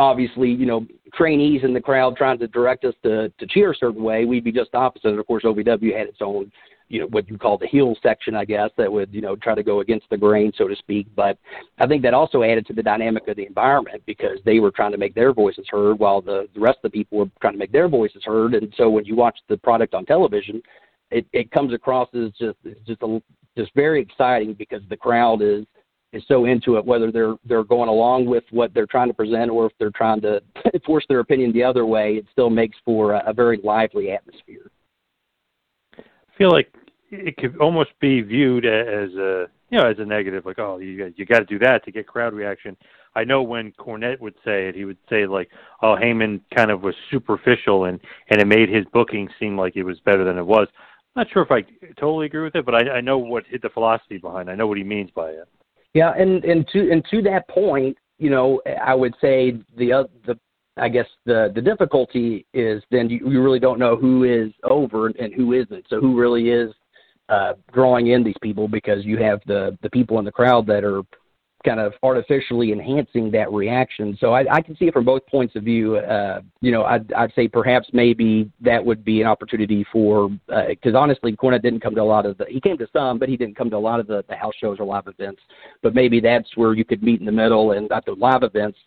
[0.00, 3.74] obviously, you know, trainees in the crowd trying to direct us to, to cheer a
[3.74, 5.10] certain way, we'd be just opposite.
[5.10, 6.50] And of course, OVW had its own,
[6.88, 9.54] you know, what you call the heel section, I guess, that would, you know, try
[9.54, 11.06] to go against the grain, so to speak.
[11.14, 11.36] But
[11.78, 14.92] I think that also added to the dynamic of the environment because they were trying
[14.92, 17.58] to make their voices heard while the, the rest of the people were trying to
[17.58, 18.54] make their voices heard.
[18.54, 20.62] And so when you watch the product on television,
[21.10, 23.22] it, it comes across as just, just a,
[23.54, 25.66] just very exciting because the crowd is,
[26.12, 29.50] is so into it, whether they're they're going along with what they're trying to present
[29.50, 30.42] or if they're trying to
[30.86, 34.70] force their opinion the other way, it still makes for a, a very lively atmosphere.
[35.96, 36.02] I
[36.36, 36.72] feel like
[37.10, 41.12] it could almost be viewed as a you know as a negative, like oh you
[41.16, 42.76] you got to do that to get crowd reaction.
[43.14, 45.50] I know when Cornette would say it, he would say like,
[45.82, 49.82] "Oh, Heyman kind of was superficial, and and it made his booking seem like it
[49.82, 50.68] was better than it was."
[51.16, 51.62] I'm not sure if I
[51.98, 54.48] totally agree with it, but I, I know what the philosophy behind.
[54.48, 55.48] I know what he means by it.
[55.94, 60.04] Yeah, and and to and to that point, you know, I would say the uh,
[60.26, 60.38] the
[60.76, 65.08] I guess the the difficulty is then you, you really don't know who is over
[65.08, 65.86] and who isn't.
[65.88, 66.72] So who really is
[67.28, 70.84] uh, drawing in these people because you have the the people in the crowd that
[70.84, 71.02] are
[71.64, 74.16] kind of artificially enhancing that reaction.
[74.20, 75.96] So I, I can see it from both points of view.
[75.96, 80.30] Uh, you know, I'd, I'd say perhaps maybe that would be an opportunity for
[80.68, 82.46] because uh, honestly, Cornette didn't come to a lot of the.
[82.48, 84.54] He came to some, but he didn't come to a lot of the, the house
[84.60, 85.40] shows or live events.
[85.82, 88.78] But maybe that's where you could meet in the middle, and at the live events,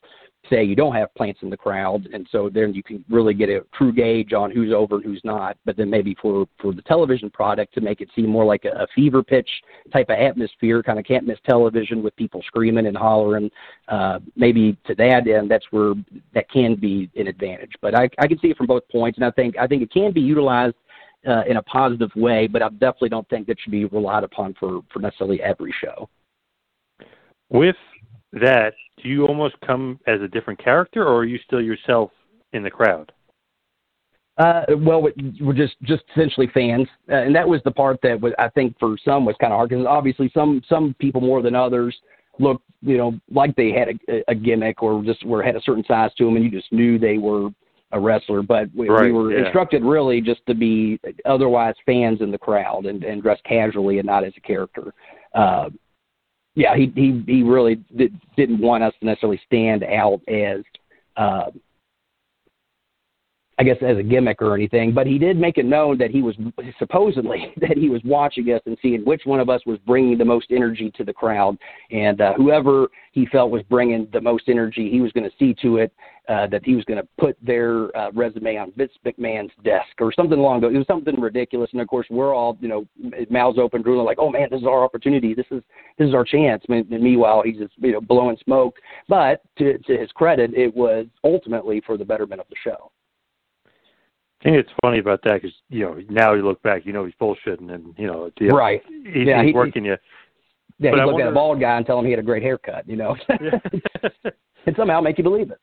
[0.50, 3.50] say you don't have plants in the crowd, and so then you can really get
[3.50, 5.58] a true gauge on who's over and who's not.
[5.66, 8.84] But then maybe for for the television product to make it seem more like a,
[8.84, 9.50] a fever pitch
[9.92, 13.50] type of atmosphere, kind of can't miss television with people screaming and hollering.
[13.88, 15.94] Uh, maybe to that end, that's where
[16.34, 17.74] that can be an advantage.
[17.82, 19.92] But I I can see it from both points, and I think I think it
[19.92, 20.76] can be utilized.
[21.26, 24.56] Uh, in a positive way, but I definitely don't think that should be relied upon
[24.60, 26.10] for, for necessarily every show.
[27.50, 27.78] With
[28.34, 32.12] that, do you almost come as a different character, or are you still yourself
[32.54, 33.12] in the crowd?
[34.38, 35.08] Uh, well,
[35.40, 38.76] we're just just essentially fans, uh, and that was the part that was I think
[38.80, 41.96] for some was kind of hard because obviously some some people more than others
[42.40, 45.84] looked you know like they had a, a gimmick or just were had a certain
[45.88, 47.50] size to them, and you just knew they were
[47.92, 48.42] a wrestler.
[48.42, 49.46] But we, right, we were yeah.
[49.46, 54.08] instructed really just to be otherwise fans in the crowd and, and dress casually and
[54.08, 54.96] not as a character.
[55.36, 55.70] Uh,
[56.56, 60.62] yeah, he he he really did, didn't want us to necessarily stand out as
[61.18, 61.52] uh,
[63.64, 66.22] I guess as a gimmick or anything, but he did make it known that he
[66.22, 66.36] was
[66.78, 70.26] supposedly that he was watching us and seeing which one of us was bringing the
[70.26, 71.58] most energy to the crowd,
[71.90, 75.54] and uh, whoever he felt was bringing the most energy, he was going to see
[75.62, 75.94] to it
[76.28, 80.12] uh, that he was going to put their uh, resume on Vince McMahon's desk or
[80.12, 80.76] something along those.
[80.76, 82.86] It was something ridiculous, and of course we're all you know
[83.30, 85.64] mouths open, drooling like, oh man, this is our opportunity, this is
[85.98, 86.66] this is our chance.
[86.68, 88.76] And meanwhile, he's just you know blowing smoke,
[89.08, 92.92] but to to his credit, it was ultimately for the betterment of the show
[94.44, 97.06] I think it's funny about that because you know now you look back, you know
[97.06, 98.82] he's bullshitting, and you know the, right.
[98.88, 99.96] He, yeah, he's he, working you.
[100.80, 102.24] Yeah, But he I look at a bald guy and tell him he had a
[102.24, 105.60] great haircut, you know, and somehow make you believe it.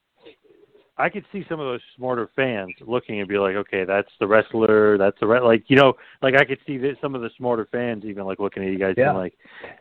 [0.96, 4.26] I could see some of those smarter fans looking and be like, okay, that's the
[4.26, 7.30] wrestler, that's the re-, like you know, like I could see that some of the
[7.36, 9.10] smarter fans even like looking at you guys Yeah.
[9.10, 9.34] and like,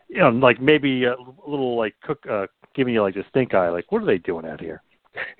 [0.08, 1.14] you know, like maybe a
[1.46, 4.44] little like cook, uh, giving you like the stink eye, like what are they doing
[4.44, 4.82] out here?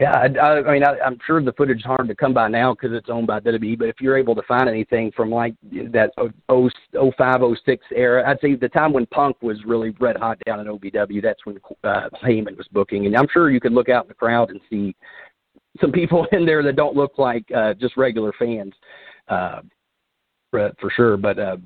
[0.00, 2.74] Yeah, I, I, mean, I, I'm sure the footage is hard to come by now
[2.74, 3.78] because it's owned by WWE.
[3.78, 6.10] But if you're able to find anything from like that
[6.50, 6.70] 0,
[7.16, 10.66] 05, 06 era, I'd say the time when Punk was really red hot down in
[10.66, 13.06] OVW, that's when uh, Heyman was booking.
[13.06, 14.94] And I'm sure you could look out in the crowd and see
[15.80, 18.72] some people in there that don't look like uh, just regular fans,
[19.28, 19.60] uh,
[20.50, 21.16] for, for sure.
[21.16, 21.56] But uh,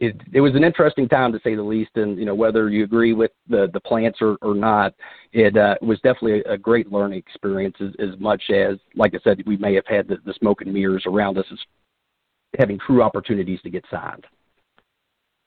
[0.00, 1.90] it it was an interesting time to say the least.
[1.96, 4.94] And you know whether you agree with the the plants or, or not,
[5.32, 7.76] it uh, was definitely a, a great learning experience.
[7.80, 10.72] As, as much as, like I said, we may have had the, the smoke and
[10.72, 11.58] mirrors around us as
[12.58, 14.26] having true opportunities to get signed.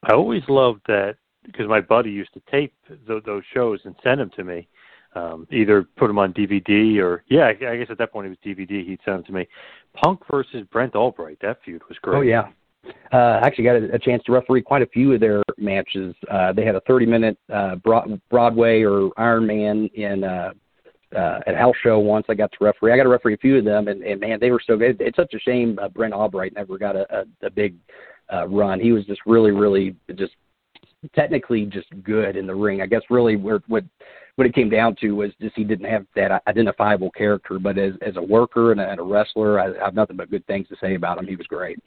[0.04, 4.20] I always loved that because my buddy used to tape th- those shows and send
[4.20, 4.68] them to me.
[5.14, 8.30] Um, either put them on DVD or yeah, I I guess at that point it
[8.30, 8.86] was DVD.
[8.86, 9.48] He'd send them to me.
[9.94, 11.38] Punk versus Brent Albright.
[11.40, 12.18] That feud was great.
[12.18, 12.48] Oh yeah.
[13.12, 16.14] Uh, I actually got a, a chance to referee quite a few of their matches.
[16.30, 20.52] Uh, they had a 30 minute uh, Broad- Broadway or Iron Man in uh,
[21.16, 22.26] uh, at house show once.
[22.28, 22.92] I got to referee.
[22.92, 25.00] I got to referee a few of them, and, and man, they were so good.
[25.00, 27.76] It's such a shame uh, Brent Albright never got a, a, a big
[28.32, 28.80] uh, run.
[28.80, 30.34] He was just really, really just
[31.14, 32.82] technically just good in the ring.
[32.82, 33.84] I guess really where what
[34.36, 37.58] what it came down to was just he didn't have that identifiable character.
[37.58, 40.30] But as as a worker and a, and a wrestler, I, I have nothing but
[40.30, 41.26] good things to say about him.
[41.26, 41.78] He was great.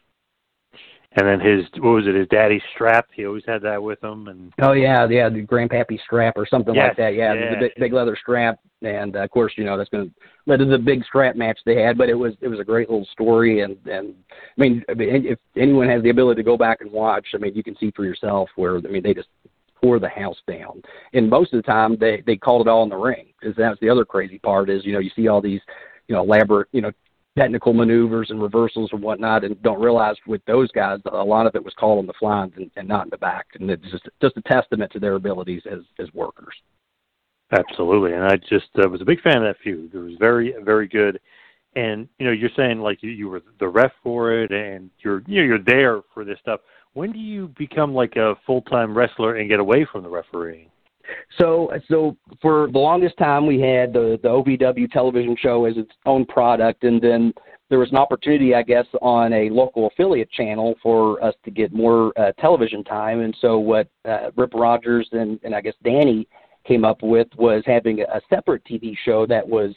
[1.14, 2.16] And then his what was it?
[2.16, 3.10] His daddy's strap.
[3.14, 4.28] He always had that with him.
[4.30, 7.16] And Oh yeah, yeah, the grandpappy strap or something Yes, like that.
[7.16, 7.50] Yeah, yeah.
[7.50, 10.60] the big, big leather strap, and uh, of course, you know that's going to led
[10.60, 11.98] to the big strap match they had.
[11.98, 14.16] But it was it was a great little story, and and
[14.58, 17.40] I mean, I mean, if anyone has the ability to go back and watch, I
[17.40, 19.28] mean, you can see for yourself where I mean they just
[19.82, 20.82] tore the house down.
[21.14, 23.80] And most of the time, they they called it all in the ring because that's
[23.82, 25.62] the other crazy part is you know you see all these
[26.08, 26.92] you know elaborate you know
[27.38, 31.56] technical maneuvers and reversals and whatnot, and don't realize with those guys, a lot of
[31.56, 34.10] it was called on the fly and, and not in the back, and it's just
[34.22, 36.54] just a testament to their abilities as as workers.
[37.52, 38.14] absolutely.
[38.14, 39.94] And I just uh, was a big fan of that feud.
[39.94, 41.20] It was very very good.
[41.76, 45.24] And you know, you're saying like you, you were the ref for it, and you're
[45.26, 46.60] you know, you're there for this stuff.
[46.94, 50.70] When do you become like a full time wrestler and get away from the refereeing?
[51.40, 55.92] So, so for the longest time, we had the the OVW television show as its
[56.06, 57.34] own product, and then
[57.70, 61.74] there was an opportunity, I guess, on a local affiliate channel for us to get
[61.74, 63.22] more uh, television time.
[63.22, 66.28] And so, what uh, Rip Rogers and and I guess Danny
[66.68, 69.74] came up with was having a separate TV show that was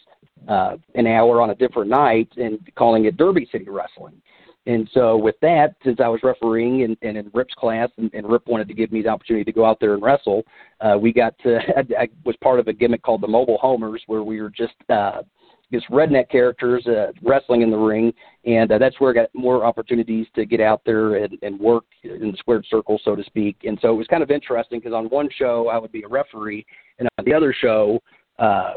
[0.49, 4.21] uh, an hour on a different night and calling it Derby City Wrestling.
[4.67, 8.29] And so with that, since I was refereeing and, and in Rip's class, and, and
[8.29, 10.43] Rip wanted to give me the opportunity to go out there and wrestle,
[10.81, 11.59] uh, we got to.
[11.77, 14.75] I, I was part of a gimmick called the Mobile Homers, where we were just
[14.89, 15.23] uh,
[15.71, 18.13] just redneck characters uh, wrestling in the ring,
[18.47, 21.85] and uh, that's where I got more opportunities to get out there and, and work
[22.03, 23.57] in the squared circle, so to speak.
[23.65, 26.09] And so it was kind of interesting because on one show I would be a
[26.09, 26.65] referee,
[26.99, 28.01] and on the other show.
[28.39, 28.75] Uh,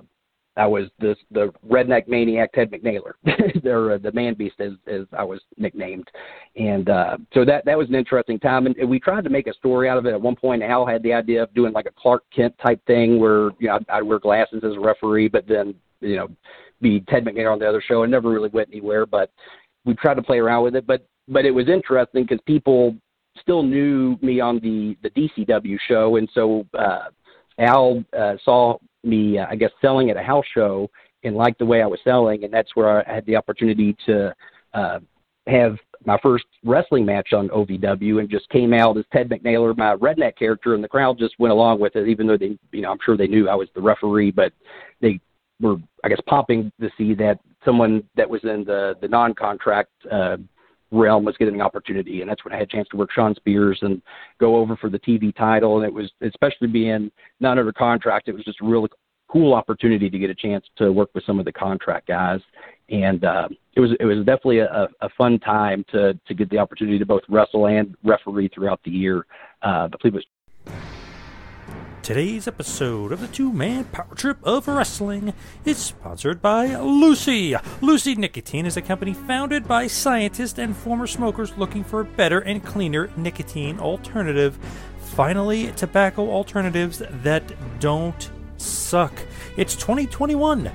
[0.58, 3.14] I was the the redneck maniac Ted McNailer,
[3.66, 6.08] or uh, the man beast as as I was nicknamed,
[6.56, 8.66] and uh, so that that was an interesting time.
[8.66, 10.14] And, and we tried to make a story out of it.
[10.14, 13.20] At one point, Al had the idea of doing like a Clark Kent type thing,
[13.20, 16.28] where you know I'd, I'd wear glasses as a referee, but then you know
[16.82, 18.04] be Ted McNailer on the other show.
[18.04, 19.32] It never really went anywhere, but
[19.86, 20.88] we tried to play around with it.
[20.88, 22.96] But but it was interesting because people
[23.40, 27.06] still knew me on the the DCW show, and so uh,
[27.60, 30.90] Al uh, saw me, uh, I guess, selling at a house show
[31.24, 34.34] and liked the way I was selling, and that's where I had the opportunity to
[34.74, 35.00] uh,
[35.48, 39.96] have my first wrestling match on OVW, and just came out as Ted McNailer, my
[39.96, 42.92] redneck character, and the crowd just went along with it, even though they, you know,
[42.92, 44.54] I'm sure they knew I was the referee, but
[45.02, 45.20] they
[45.60, 49.92] were, I guess, popping to see that someone that was in the the non-contract.
[50.10, 50.38] Uh,
[50.92, 53.36] realm was getting an opportunity and that's when I had a chance to work Shawn
[53.36, 54.02] Spears and
[54.40, 58.34] go over for the TV title and it was especially being not under contract it
[58.34, 58.90] was just a really
[59.30, 62.40] cool opportunity to get a chance to work with some of the contract guys.
[62.90, 66.58] And uh, it was it was definitely a, a fun time to to get the
[66.58, 69.26] opportunity to both wrestle and referee throughout the year.
[69.62, 70.26] Uh, I believe it was
[72.08, 75.34] Today's episode of the Two Man Power Trip of Wrestling
[75.66, 77.54] is sponsored by Lucy.
[77.82, 82.40] Lucy Nicotine is a company founded by scientists and former smokers looking for a better
[82.40, 84.58] and cleaner nicotine alternative.
[85.00, 87.44] Finally, tobacco alternatives that
[87.82, 89.12] don't suck.
[89.58, 90.72] It's 2021.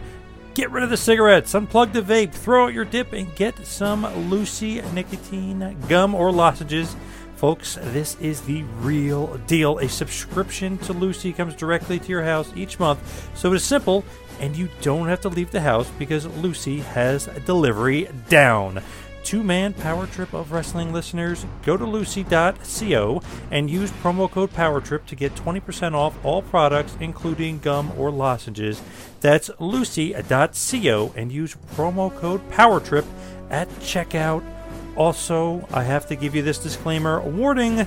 [0.53, 4.05] Get rid of the cigarettes, unplug the vape, throw out your dip, and get some
[4.29, 6.95] Lucy nicotine gum or lozenges.
[7.43, 9.79] Folks, this is the real deal.
[9.79, 14.05] A subscription to Lucy comes directly to your house each month, so it's simple,
[14.39, 18.81] and you don't have to leave the house because Lucy has delivery down
[19.25, 23.21] two man power trip of wrestling listeners, go to lucy.co
[23.51, 28.81] and use promo code POWERTRIP to get 20% off all products, including gum or lozenges.
[29.21, 33.05] That's lucy.co and use promo code POWERTRIP
[33.51, 34.45] at checkout.
[34.97, 37.87] Also, I have to give you this disclaimer warning.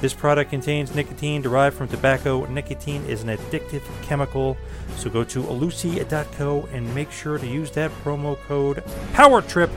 [0.00, 2.44] This product contains nicotine derived from tobacco.
[2.46, 4.56] Nicotine is an addictive chemical.
[4.96, 8.84] So go to lucy.co and make sure to use that promo code
[9.14, 9.70] POWERTRIP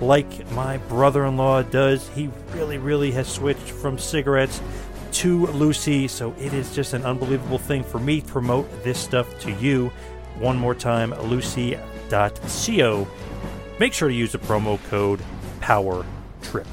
[0.00, 2.08] like my brother in law does.
[2.10, 4.60] He really, really has switched from cigarettes
[5.12, 9.38] to Lucy, so it is just an unbelievable thing for me to promote this stuff
[9.40, 9.90] to you.
[10.38, 13.08] One more time, lucy.co.
[13.78, 15.20] Make sure to use the promo code
[15.66, 16.64] POWERTRIP.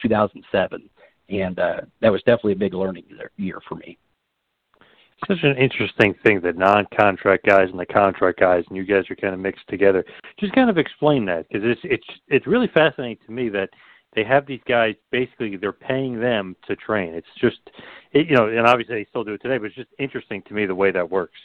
[0.00, 0.88] 2007,
[1.28, 3.04] and uh, that was definitely a big learning
[3.36, 3.98] year for me.
[5.28, 9.16] Such an interesting thing the non-contract guys and the contract guys and you guys are
[9.16, 10.04] kind of mixed together.
[10.40, 13.68] Just kind of explain that because it's it's it's really fascinating to me that
[14.14, 17.12] they have these guys basically they're paying them to train.
[17.12, 17.58] It's just
[18.12, 20.54] it, you know and obviously they still do it today but it's just interesting to
[20.54, 21.38] me the way that works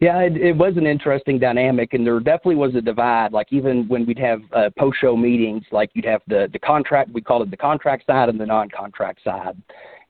[0.00, 3.32] yeah, it, it was an interesting dynamic, and there definitely was a divide.
[3.32, 7.20] Like even when we'd have uh, post-show meetings, like you'd have the the contract, we
[7.20, 9.56] called it the contract side and the non-contract side,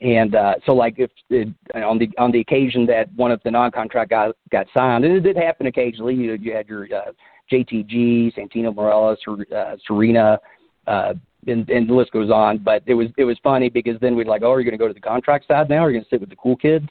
[0.01, 3.51] and uh, so, like, if it, on the on the occasion that one of the
[3.51, 7.13] non-contract guys got signed, and it did happen occasionally, you, you had your uh,
[7.51, 10.39] JTG, Santino Ser, uh, Serena,
[10.87, 11.15] uh,
[11.49, 12.59] and, and the list goes on.
[12.59, 14.83] But it was it was funny because then we'd like, oh, are you going to
[14.83, 15.85] go to the contract side now?
[15.85, 16.89] Are you going to sit with the cool kids?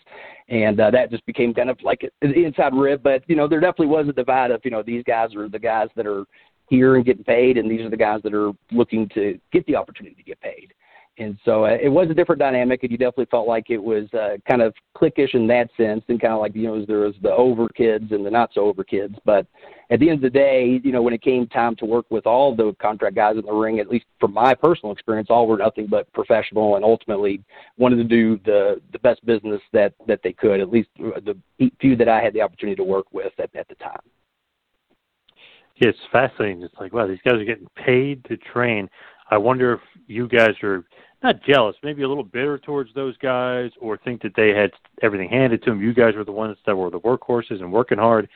[0.50, 3.02] And uh, that just became kind of like inside rib.
[3.04, 5.60] But you know, there definitely was a divide of you know these guys are the
[5.60, 6.26] guys that are
[6.70, 9.76] here and getting paid, and these are the guys that are looking to get the
[9.76, 10.74] opportunity to get paid
[11.20, 14.12] and so uh, it was a different dynamic, and you definitely felt like it was
[14.14, 17.14] uh, kind of cliquish in that sense, and kind of like you know there was
[17.22, 19.16] the over kids and the not so over kids.
[19.24, 19.46] But
[19.92, 22.26] at the end of the day, you know when it came time to work with
[22.26, 25.58] all the contract guys in the ring, at least from my personal experience, all were
[25.58, 27.44] nothing but professional, and ultimately
[27.78, 30.60] wanted to do the the best business that that they could.
[30.60, 31.38] At least the
[31.80, 34.02] few that I had the opportunity to work with at at the time.
[35.78, 36.62] It's fascinating.
[36.64, 38.90] It's like wow, these guys are getting paid to train.
[39.30, 40.84] I wonder if you guys are
[41.24, 44.72] not jealous, maybe a little bitter towards those guys, or think that they had
[45.02, 45.82] everything handed to them.
[45.82, 48.28] You guys were the ones that were the workhorses and working hard,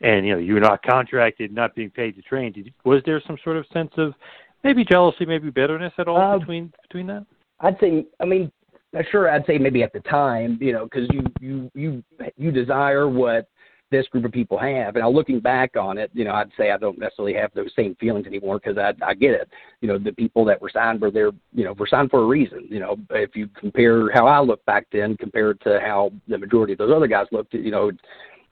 [0.00, 2.52] and you know you're not contracted, not being paid to train.
[2.52, 4.14] Did, was there some sort of sense of
[4.62, 7.26] maybe jealousy, maybe bitterness at all uh, between between that?
[7.60, 8.50] I'd say, I mean,
[9.10, 12.04] sure, I'd say maybe at the time, you know, because you you you
[12.36, 13.48] you desire what
[13.94, 14.96] this group of people have.
[14.96, 17.70] And now looking back on it, you know, I'd say I don't necessarily have those
[17.76, 19.48] same feelings anymore because I, I get it.
[19.80, 22.26] You know, the people that were signed were there, you know, were signed for a
[22.26, 22.66] reason.
[22.68, 26.72] You know, if you compare how I looked back then compared to how the majority
[26.72, 27.92] of those other guys looked, you know,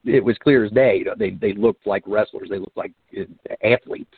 [0.04, 0.98] it was clear as day.
[0.98, 2.48] You know, they they looked like wrestlers.
[2.50, 3.24] They looked like uh,
[3.64, 4.14] athletes.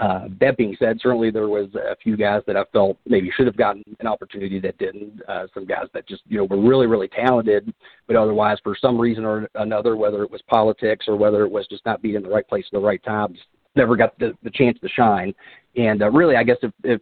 [0.00, 3.46] Uh, that being said, certainly there was a few guys that I felt maybe should
[3.46, 5.20] have gotten an opportunity that didn't.
[5.28, 7.72] Uh, some guys that just you know were really really talented,
[8.06, 11.66] but otherwise for some reason or another, whether it was politics or whether it was
[11.68, 14.36] just not being in the right place at the right time, just never got the,
[14.42, 15.34] the chance to shine.
[15.76, 17.00] And uh, really, I guess if, if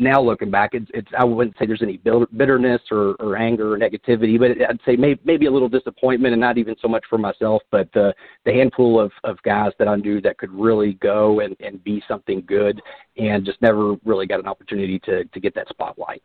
[0.00, 2.00] now looking back, it's, it's I wouldn't say there's any
[2.36, 6.40] bitterness or, or anger or negativity, but I'd say maybe, maybe a little disappointment, and
[6.40, 8.12] not even so much for myself, but uh,
[8.44, 12.02] the handful of, of guys that I knew that could really go and, and be
[12.08, 12.80] something good,
[13.18, 16.22] and just never really got an opportunity to to get that spotlight.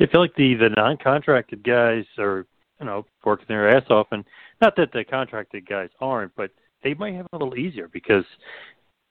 [0.00, 2.46] I feel like the the non-contracted guys are
[2.80, 4.24] you know working their ass off, and
[4.60, 6.50] not that the contracted guys aren't, but
[6.82, 8.24] they might have it a little easier because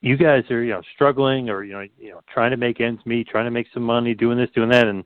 [0.02, 3.02] you guys are you know struggling or you know you know trying to make ends
[3.06, 5.04] meet, trying to make some money, doing this, doing that, and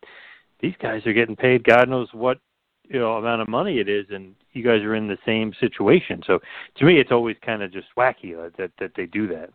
[0.62, 2.40] these guys are getting paid God knows what
[2.84, 6.22] you know amount of money it is, and you guys are in the same situation.
[6.26, 6.40] So
[6.78, 9.50] to me, it's always kind of just wacky uh, that that they do that.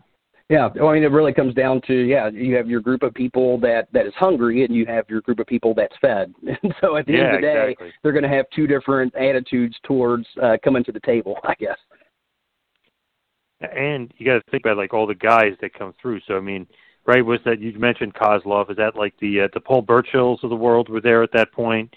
[0.50, 3.58] Yeah, I mean, it really comes down to yeah, you have your group of people
[3.60, 6.34] that that is hungry, and you have your group of people that's fed.
[6.62, 7.92] And so at the yeah, end of the day, exactly.
[8.02, 11.78] they're going to have two different attitudes towards uh, coming to the table, I guess
[13.60, 16.20] and you got to think about like all the guys that come through.
[16.26, 16.66] So I mean,
[17.06, 17.24] right?
[17.24, 18.70] Was that you mentioned Kozlov?
[18.70, 21.52] Is that like the uh, the Paul Burchills of the world were there at that
[21.52, 21.92] point?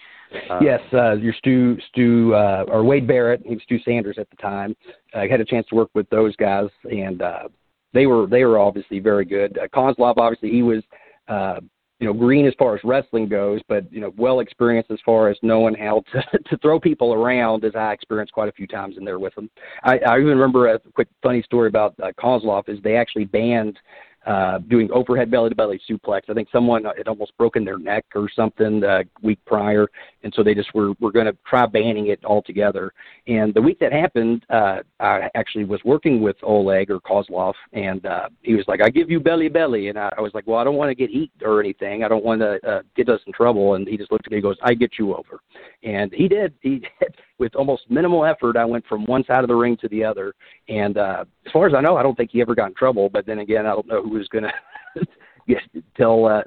[0.50, 3.42] Uh, yes, uh, your Stu Stu uh, or Wade Barrett.
[3.46, 4.76] He was Stu Sanders at the time.
[5.14, 7.48] I had a chance to work with those guys, and uh,
[7.94, 9.58] they were they were obviously very good.
[9.58, 10.84] Uh, Kozlov, obviously, he was.
[11.28, 11.62] Uh,
[12.04, 15.30] you know, green as far as wrestling goes, but you know, well experienced as far
[15.30, 18.98] as knowing how to to throw people around, as I experienced quite a few times
[18.98, 19.50] in there with them.
[19.86, 23.80] I, I even remember a quick funny story about uh, Kozlov is they actually banned
[24.26, 26.22] uh, doing overhead belly to belly suplex.
[26.30, 29.88] I think someone had almost broken their neck or something the week prior,
[30.24, 32.94] and so they just were were going to try banning it altogether.
[33.28, 38.06] And the week that happened, uh, I actually was working with Oleg or Kozlov, and
[38.06, 40.60] uh, he was like, "I give you belly belly," and I, I was like, "Well,
[40.60, 42.04] I don't want to get heat or anything.
[42.04, 44.38] I don't want to uh, get us in trouble." And he just looked at me
[44.38, 45.42] and goes, "I get you over,"
[45.84, 46.54] and he did.
[46.62, 47.16] He did.
[47.40, 48.56] with almost minimal effort.
[48.56, 50.34] I went from one side of the ring to the other,
[50.70, 53.10] and uh, as far as I know, I don't think he ever got in trouble.
[53.10, 54.46] But then again, I don't know who was going
[55.50, 55.56] to
[55.98, 56.44] tell uh,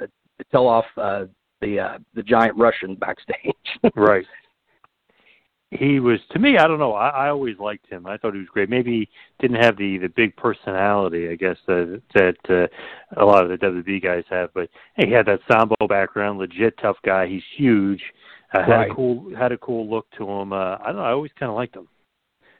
[0.50, 1.24] tell off uh,
[1.60, 3.54] the uh, the giant Russian backstage.
[3.96, 4.24] right.
[5.70, 6.58] He was to me.
[6.58, 6.92] I don't know.
[6.92, 8.06] I, I always liked him.
[8.06, 8.70] I thought he was great.
[8.70, 9.08] Maybe he
[9.40, 13.66] didn't have the the big personality, I guess that that uh, a lot of the
[13.66, 14.50] WWE guys have.
[14.54, 17.26] But hey, he had that sambo background, legit tough guy.
[17.26, 18.00] He's huge.
[18.54, 18.90] Uh, had Right.
[18.90, 20.52] a cool had a cool look to him.
[20.52, 21.02] Uh, I don't know.
[21.02, 21.88] I always kind of liked him.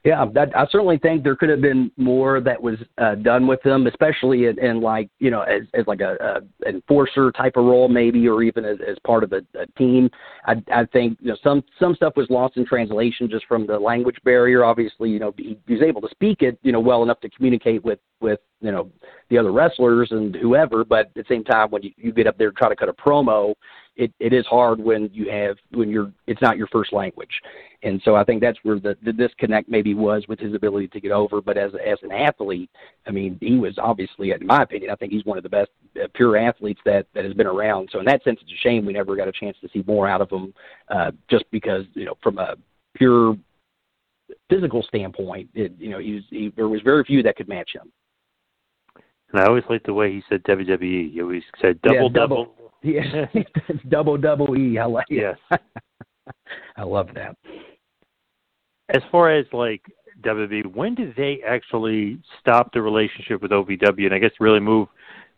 [0.06, 3.60] Yeah, that, I certainly think there could have been more that was uh, done with
[3.64, 7.64] them, especially in, in like you know as, as like a, a enforcer type of
[7.64, 10.08] role, maybe, or even as, as part of a, a team.
[10.46, 13.76] I, I think you know some some stuff was lost in translation just from the
[13.76, 14.64] language barrier.
[14.64, 17.30] Obviously, you know he, he was able to speak it you know well enough to
[17.30, 18.88] communicate with with you know
[19.28, 22.38] the other wrestlers and whoever, but at the same time when you, you get up
[22.38, 23.54] there and try to cut a promo,
[23.96, 27.30] it, it is hard when you have when you're it's not your first language.
[27.82, 31.00] And so I think that's where the, the disconnect maybe was with his ability to
[31.00, 31.40] get over.
[31.40, 32.70] But as as an athlete,
[33.06, 35.70] I mean, he was obviously, in my opinion, I think he's one of the best
[36.02, 37.88] uh, pure athletes that that has been around.
[37.90, 40.08] So in that sense, it's a shame we never got a chance to see more
[40.08, 40.52] out of him,
[40.88, 42.56] uh, just because you know from a
[42.94, 43.36] pure
[44.50, 47.70] physical standpoint, it, you know, he was he, there was very few that could match
[47.74, 47.90] him.
[49.32, 51.12] And I always liked the way he said WWE.
[51.12, 52.44] He always said double Yeah, double.
[52.44, 52.65] double.
[52.82, 53.26] Yeah,
[53.88, 54.78] double double E.
[54.78, 55.36] I like it.
[55.50, 55.60] Yes.
[56.76, 57.36] I love that.
[58.90, 59.82] As far as like
[60.22, 64.88] WB, when did they actually stop the relationship with OVW and I guess really move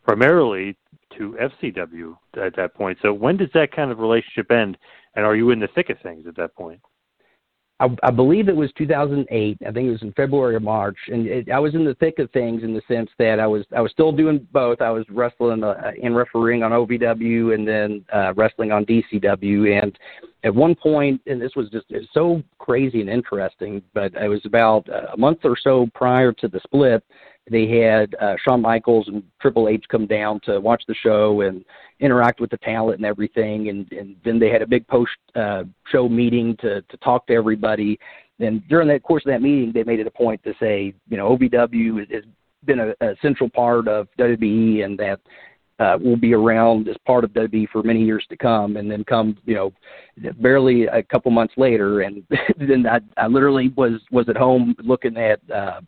[0.05, 0.77] primarily
[1.17, 2.99] to FCW at that point?
[3.03, 4.77] So when does that kind of relationship end?
[5.15, 6.81] And are you in the thick of things at that point?
[7.81, 9.59] I, I believe it was 2008.
[9.61, 12.19] I think it was in February or March, and it, I was in the thick
[12.19, 14.81] of things in the sense that I was I was still doing both.
[14.81, 19.81] I was wrestling uh, and refereeing on OVW, and then uh, wrestling on DCW.
[19.81, 19.97] And
[20.43, 24.89] at one point, and this was just so crazy and interesting, but it was about
[24.89, 27.05] uh, a month or so prior to the split.
[27.51, 31.65] They had uh, Shawn Michaels and Triple H come down to watch the show and
[32.01, 33.69] interact with the talent and everything.
[33.69, 37.35] And, and then they had a big post uh, show meeting to, to talk to
[37.35, 37.99] everybody.
[38.41, 41.17] And during that course of that meeting, they made it a point to say, you
[41.17, 42.25] know, OVW has- has
[42.65, 45.21] been a, a central part of WWE and that
[45.79, 48.77] uh, will be around as part of WWE for many years to come.
[48.77, 49.73] And then come, you know,
[50.41, 52.25] barely a couple months later, and
[52.59, 55.81] then I, I literally was was at home looking at uh,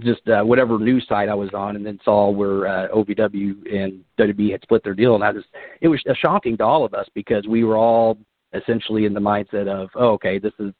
[0.00, 4.04] just uh, whatever news site I was on, and then saw where uh, OVW and
[4.18, 5.48] WWE had split their deal, and I just
[5.80, 8.18] it was shocking to all of us because we were all
[8.54, 10.72] essentially in the mindset of, oh, okay, this is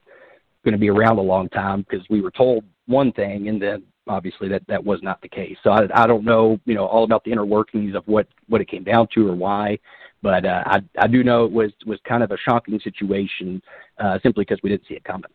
[0.64, 3.83] going to be around a long time because we were told one thing, and then
[4.07, 5.57] obviously that that was not the case.
[5.62, 8.61] So I, I don't know, you know, all about the inner workings of what what
[8.61, 9.79] it came down to or why,
[10.23, 13.62] but uh, I I do know it was was kind of a shocking situation
[13.99, 15.31] uh, simply because we didn't see it coming.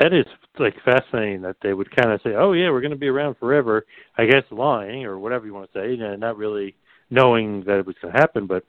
[0.00, 0.26] That is
[0.58, 3.36] like fascinating that they would kind of say, "Oh yeah, we're going to be around
[3.38, 3.86] forever."
[4.16, 6.76] I guess lying or whatever you want to say, and not really
[7.10, 8.46] knowing that it was going to happen.
[8.46, 8.64] But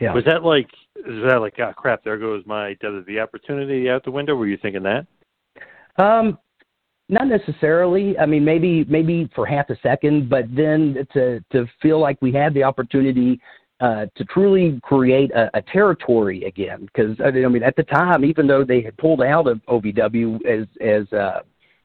[0.00, 0.14] Yeah.
[0.14, 4.10] was that like, was that like, oh crap, there goes my WWE opportunity out the
[4.10, 4.34] window?
[4.34, 5.06] Were you thinking that?
[5.96, 6.38] Um,
[7.08, 8.18] not necessarily.
[8.18, 12.32] I mean, maybe maybe for half a second, but then to to feel like we
[12.32, 13.40] had the opportunity
[13.80, 16.86] uh, to truly create a, a territory again.
[16.86, 20.66] Because I mean, at the time, even though they had pulled out of OVW as
[20.80, 21.40] as uh,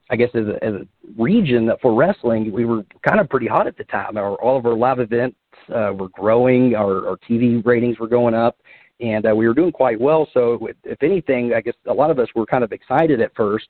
[0.10, 0.88] I guess as a, as a
[1.18, 4.18] region for wrestling, we were kind of pretty hot at the time.
[4.18, 5.38] Our, all of our live events
[5.70, 6.76] uh, were growing.
[6.76, 8.58] Our, our TV ratings were going up
[9.00, 10.28] and uh, we were doing quite well.
[10.34, 13.68] So, if- anything, I guess a lot of us were kind of excited at first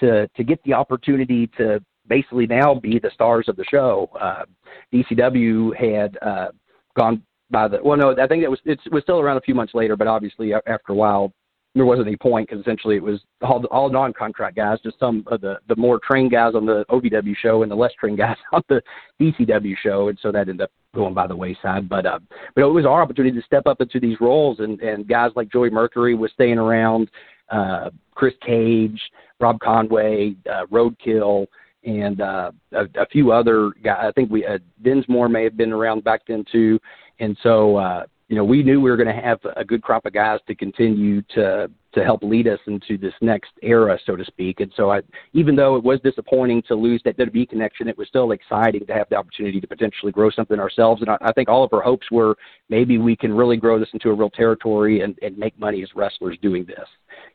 [0.00, 4.08] to to get the opportunity to basically now be the stars of the show.
[4.18, 4.44] Uh,
[4.92, 6.48] DCW had uh,
[6.96, 9.54] gone by the well, no, I think it was it was still around a few
[9.54, 11.32] months later, but obviously after a while.
[11.74, 15.42] There wasn't any point because essentially it was all all non-contract guys, just some of
[15.42, 18.62] the the more trained guys on the OVW show and the less trained guys on
[18.68, 18.82] the
[19.20, 21.88] DCW show, and so that ended up going by the wayside.
[21.88, 22.18] But uh,
[22.54, 25.52] but it was our opportunity to step up into these roles, and and guys like
[25.52, 27.10] Joey Mercury was staying around,
[27.50, 29.00] uh, Chris Cage,
[29.38, 31.46] Rob Conway, uh, Roadkill,
[31.84, 34.04] and uh, a, a few other guys.
[34.08, 36.78] I think we uh, Dinsmore may have been around back then too,
[37.20, 40.06] and so uh, you know we knew we were going to have a good crop
[40.06, 44.24] of guys to continue to to help lead us into this next era, so to
[44.24, 44.60] speak.
[44.60, 45.00] And so I,
[45.32, 48.92] even though it was disappointing to lose that WWE connection, it was still exciting to
[48.92, 51.00] have the opportunity to potentially grow something ourselves.
[51.00, 52.36] And I, I think all of our hopes were
[52.68, 55.88] maybe we can really grow this into a real territory and, and make money as
[55.94, 56.86] wrestlers doing this.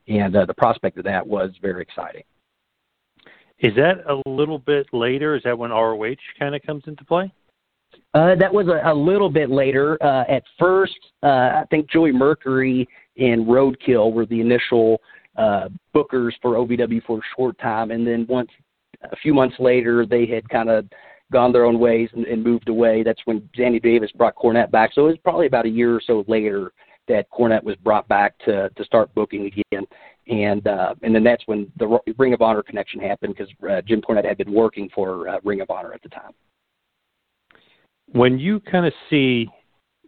[0.07, 2.23] And uh, the prospect of that was very exciting.
[3.59, 5.36] Is that a little bit later?
[5.36, 7.34] Is that when ROH kind of comes into play?
[8.13, 9.97] Uh, that was a, a little bit later.
[10.03, 12.87] Uh, at first, uh, I think Joey Mercury
[13.17, 15.01] and Roadkill were the initial
[15.37, 18.49] uh, bookers for OVW for a short time, and then once
[19.11, 20.85] a few months later, they had kind of
[21.31, 23.01] gone their own ways and, and moved away.
[23.03, 24.91] That's when Danny Davis brought Cornette back.
[24.93, 26.71] So it was probably about a year or so later
[27.07, 29.85] that Cornette was brought back to to start booking again
[30.27, 34.01] and uh, and then that's when the Ring of Honor connection happened because uh, Jim
[34.01, 36.31] Cornette had been working for Ring of Honor at the time.
[38.14, 39.47] When you kind of see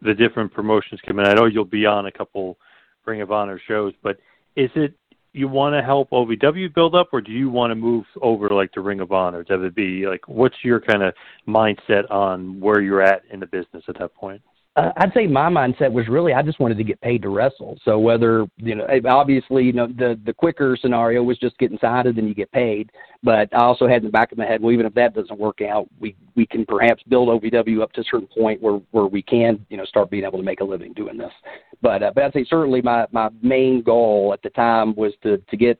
[0.01, 2.58] the different promotions come in, I know you'll be on a couple
[3.06, 4.18] Ring of Honor shows, but
[4.56, 4.93] is it
[5.34, 8.72] you want to help OVW build up, or do you want to move over like
[8.72, 9.41] to Ring of Honor?
[9.47, 11.14] It be like what's your kind of
[11.47, 14.41] mindset on where you're at in the business at that point?
[14.76, 17.80] Uh, I'd say my mindset was really I just wanted to get paid to wrestle.
[17.86, 22.07] So whether you know, obviously, you know, the the quicker scenario was just getting signed
[22.07, 22.91] and then you get paid.
[23.23, 25.39] But I also had in the back of my head, well, even if that doesn't
[25.39, 29.05] work out, we we can perhaps build OVW up to a certain point where where
[29.05, 31.32] we can, you know, start being able to make a living doing this.
[31.82, 35.38] But uh, but I'd say certainly my my main goal at the time was to
[35.38, 35.80] to get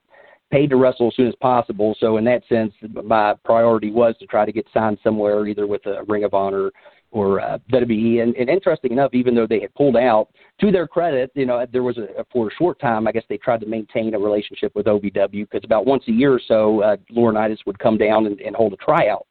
[0.52, 1.98] paid to wrestle as soon as possible.
[2.00, 2.72] So in that sense,
[3.04, 6.72] my priority was to try to get signed somewhere, either with a Ring of Honor
[7.16, 8.22] or uh, WWE.
[8.22, 10.28] And, and interesting enough, even though they had pulled out,
[10.60, 13.38] to their credit, you know, there was a for a short time, I guess they
[13.38, 16.98] tried to maintain a relationship with OVW because about once a year or so, uh,
[17.16, 19.26] Laurinaitis would come down and, and hold a tryout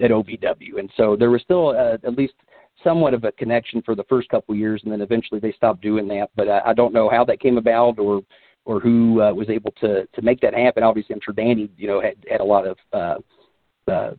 [0.00, 2.34] at OVW, and so there was still uh, at least
[2.82, 6.06] somewhat of a connection for the first couple years, and then eventually they stopped doing
[6.08, 6.30] that.
[6.36, 8.22] But I, I don't know how that came about or
[8.64, 10.82] or who uh, was able to to make that happen.
[10.82, 14.10] Obviously, I'm sure Danny, you know, had had a lot of uh, uh,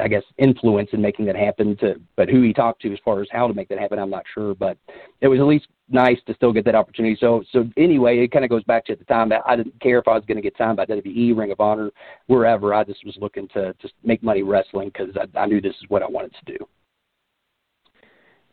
[0.00, 1.76] I guess influence in making that happen.
[1.78, 4.10] To but who he talked to as far as how to make that happen, I'm
[4.10, 4.54] not sure.
[4.54, 4.76] But
[5.20, 7.16] it was at least nice to still get that opportunity.
[7.20, 9.98] So so anyway, it kind of goes back to the time that I didn't care
[9.98, 11.90] if I was going to get signed by WWE, Ring of Honor,
[12.26, 12.74] wherever.
[12.74, 15.88] I just was looking to just make money wrestling because I, I knew this is
[15.88, 16.68] what I wanted to do.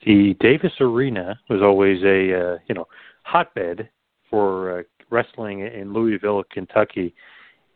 [0.05, 2.87] The Davis Arena was always a uh, you know
[3.23, 3.89] hotbed
[4.29, 7.15] for uh, wrestling in Louisville, Kentucky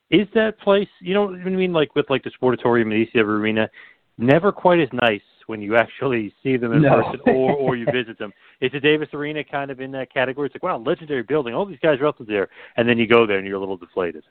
[0.10, 3.06] is that place you know what I mean like with like the Sportatorium and the
[3.14, 3.70] ECW Arena
[4.18, 7.02] never quite as nice when you actually see them in no.
[7.02, 8.32] person or or you visit them.
[8.62, 10.48] Is the Davis Arena kind of in that category?
[10.48, 11.54] It's like wow, legendary building.
[11.54, 14.24] All these guys wrestled there, and then you go there and you're a little deflated.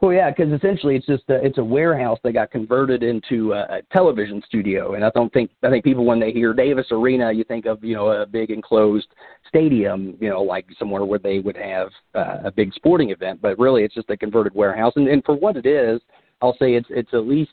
[0.00, 3.78] Well, yeah, because essentially it's just a, it's a warehouse that got converted into a,
[3.78, 7.32] a television studio, and I don't think I think people when they hear Davis Arena,
[7.32, 9.08] you think of you know a big enclosed
[9.48, 13.58] stadium, you know, like somewhere where they would have uh, a big sporting event, but
[13.58, 16.00] really it's just a converted warehouse, and, and for what it is,
[16.40, 17.52] I'll say it's it's at least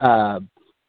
[0.00, 0.40] uh,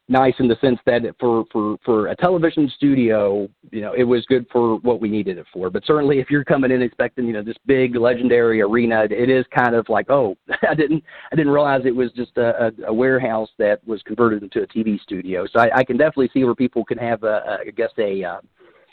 [0.08, 4.26] nice in the sense that for for for a television studio, you know, it was
[4.28, 5.70] good for what we needed it for.
[5.70, 9.46] But certainly, if you're coming in expecting, you know, this big legendary arena, it is
[9.56, 10.36] kind of like, oh,
[10.70, 14.44] I didn't I didn't realize it was just a, a, a warehouse that was converted
[14.44, 15.46] into a TV studio.
[15.52, 18.24] So I, I can definitely see where people can have, a, a I guess, a
[18.24, 18.42] uh,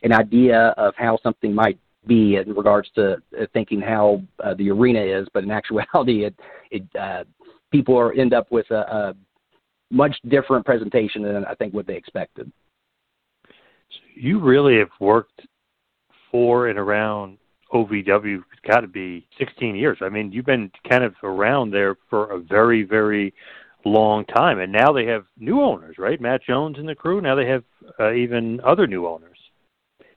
[0.03, 4.71] an idea of how something might be in regards to uh, thinking how uh, the
[4.71, 6.35] arena is, but in actuality, it
[6.71, 7.25] it uh,
[7.71, 9.15] people are end up with a, a
[9.93, 12.51] much different presentation than I think what they expected.
[13.47, 15.43] So you really have worked
[16.31, 17.39] for and around
[17.73, 18.39] OVW.
[18.53, 19.99] It's got to be 16 years.
[20.01, 23.35] I mean, you've been kind of around there for a very, very
[23.85, 26.21] long time, and now they have new owners, right?
[26.21, 27.21] Matt Jones and the crew.
[27.21, 27.65] Now they have
[28.01, 29.29] uh, even other new owners.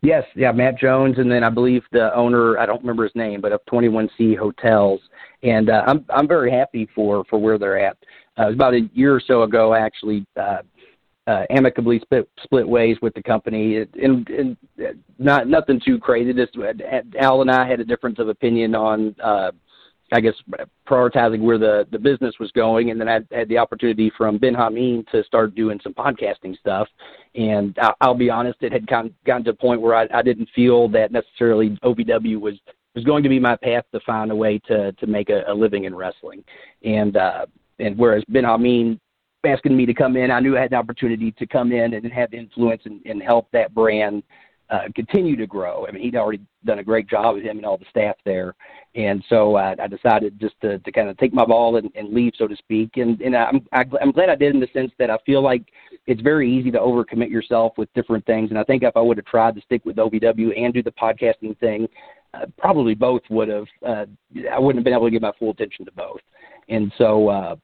[0.02, 3.42] Yes, yeah, Matt Jones, and then I believe the owner, I don't remember his name,
[3.42, 5.02] but of 21C Hotels,
[5.42, 7.98] and uh, I'm I'm very happy for for where they're at.
[8.38, 10.62] Uh, it was about a year or so ago, I actually uh,
[11.28, 14.58] uh, amicably split split ways with the company, and, and
[15.18, 16.34] not nothing too crazy.
[16.34, 16.74] Just uh,
[17.20, 19.52] Al and I had a difference of opinion on, uh,
[20.12, 20.36] I guess,
[20.88, 24.54] prioritizing where the the business was going, and then I had the opportunity from Ben
[24.54, 26.88] Hameen to start doing some podcasting stuff.
[27.34, 30.50] And I'll be honest, it had of gotten to a point where I, I didn't
[30.54, 32.56] feel that necessarily OVW was
[32.94, 35.54] was going to be my path to find a way to to make a, a
[35.54, 36.44] living in wrestling.
[36.84, 37.48] And uh,
[37.80, 39.00] and whereas Ben Hameen
[39.46, 42.12] asking me to come in, I knew I had the opportunity to come in and
[42.12, 44.24] have influence and, and help that brand
[44.70, 45.86] uh, continue to grow.
[45.88, 48.56] I mean, he'd already done a great job with him and all the staff there,
[48.96, 52.14] and so uh, I decided just to, to kind of take my ball and, and
[52.14, 52.98] leave, so to speak.
[52.98, 55.64] And and I'm I, I'm glad I did in the sense that I feel like
[56.08, 58.50] it's very easy to overcommit yourself with different things.
[58.50, 60.92] And I think if I would have tried to stick with OVW and do the
[60.92, 61.88] podcasting thing,
[62.34, 63.66] uh, probably both would have.
[63.86, 64.06] Uh,
[64.52, 66.22] I wouldn't have been able to give my full attention to both.
[66.70, 67.56] And so, uh,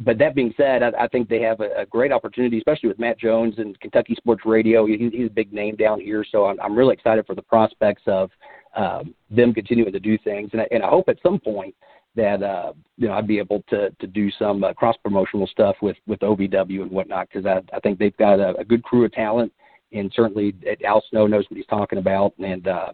[0.00, 2.98] but that being said, I, I think they have a, a great opportunity, especially with
[2.98, 4.86] Matt Jones and Kentucky Sports Radio.
[4.86, 8.02] He, he's a big name down here, so I'm, I'm really excited for the prospects
[8.06, 8.30] of
[8.76, 10.50] um, them continuing to do things.
[10.52, 11.74] And I, and I hope at some point
[12.16, 15.76] that uh, you know I'd be able to to do some uh, cross promotional stuff
[15.82, 19.04] with with OVW and whatnot because I I think they've got a, a good crew
[19.04, 19.52] of talent
[19.92, 22.92] and certainly Al Snow knows what he's talking about and uh,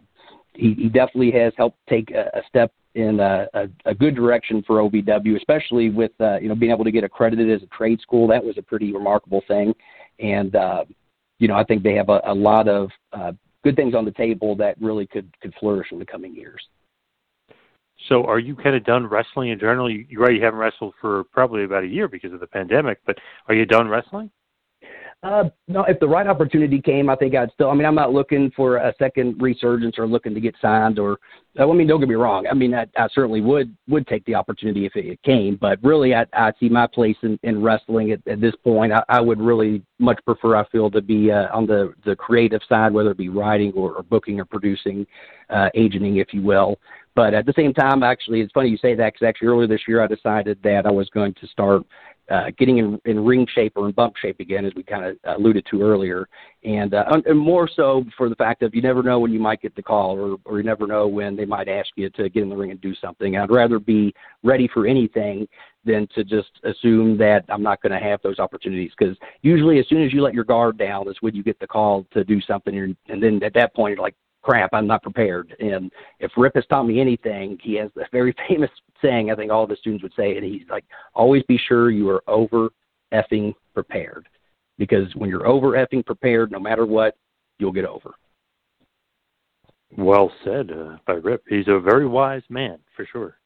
[0.53, 4.63] he, he definitely has helped take a, a step in a, a, a good direction
[4.65, 8.01] for OVW, especially with uh, you know being able to get accredited as a trade
[8.01, 8.27] school.
[8.27, 9.73] That was a pretty remarkable thing,
[10.19, 10.83] and uh,
[11.37, 13.33] you know I think they have a, a lot of uh,
[13.63, 16.61] good things on the table that really could could flourish in the coming years.
[18.09, 19.89] So, are you kind of done wrestling in general?
[19.89, 23.17] You, you already haven't wrestled for probably about a year because of the pandemic, but
[23.47, 24.31] are you done wrestling?
[25.23, 27.71] Uh, no, if the right opportunity came, I think I'd still.
[27.71, 30.99] I mean, I'm not looking for a second resurgence or looking to get signed.
[30.99, 31.17] Or,
[31.59, 32.45] uh, I mean, don't get me wrong.
[32.45, 35.55] I mean, I, I certainly would would take the opportunity if it, came.
[35.59, 38.93] But really, I, I see my place in, in wrestling at, at this point.
[38.93, 42.61] I, I would really much prefer, I feel, to be uh, on the the creative
[42.69, 45.07] side, whether it be writing or, or booking or producing,
[45.49, 46.77] uh, agenting, if you will.
[47.15, 49.81] But at the same time, actually, it's funny you say that because actually earlier this
[49.87, 51.81] year I decided that I was going to start
[52.29, 55.17] uh, getting in, in ring shape or in bump shape again, as we kind of
[55.37, 56.27] alluded to earlier,
[56.63, 59.61] and, uh, and more so for the fact of you never know when you might
[59.61, 62.43] get the call, or, or you never know when they might ask you to get
[62.43, 63.37] in the ring and do something.
[63.37, 64.13] I'd rather be
[64.43, 65.47] ready for anything
[65.85, 68.91] than to just assume that I'm not going to have those opportunities.
[68.97, 71.67] Because usually, as soon as you let your guard down, is when you get the
[71.67, 74.15] call to do something, and, and then at that point, you're like,
[74.47, 75.53] crap, I'm not prepared.
[75.59, 75.91] And
[76.21, 78.69] if Rip has taught me anything, he has a very famous
[79.01, 82.09] saying I think all the students would say, and he's like, always be sure you
[82.09, 82.69] are over
[83.13, 84.27] effing prepared.
[84.77, 87.17] Because when you're over effing prepared, no matter what,
[87.59, 88.11] you'll get over.
[89.97, 91.43] Well said uh, by Rip.
[91.49, 93.37] He's a very wise man, for sure.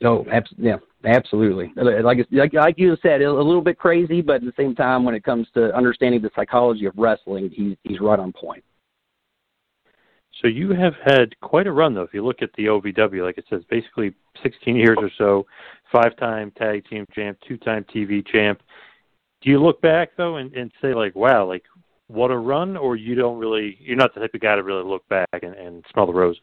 [0.00, 1.72] No, abs- yeah, absolutely.
[1.76, 5.14] Like, like like you said, a little bit crazy, but at the same time, when
[5.14, 8.64] it comes to understanding the psychology of wrestling, he's he's right on point.
[10.40, 12.02] So you have had quite a run, though.
[12.02, 15.46] If you look at the OVW, like it says, basically 16 years or so,
[15.92, 18.60] five-time tag team champ, two-time TV champ.
[19.42, 21.62] Do you look back though and, and say like, wow, like
[22.08, 24.84] what a run, or you don't really, you're not the type of guy to really
[24.84, 26.42] look back and, and smell the roses?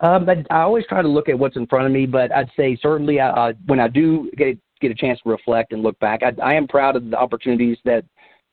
[0.00, 2.50] Um, I, I always try to look at what's in front of me, but I'd
[2.56, 5.98] say certainly I, uh, when I do get get a chance to reflect and look
[5.98, 8.04] back, I, I am proud of the opportunities that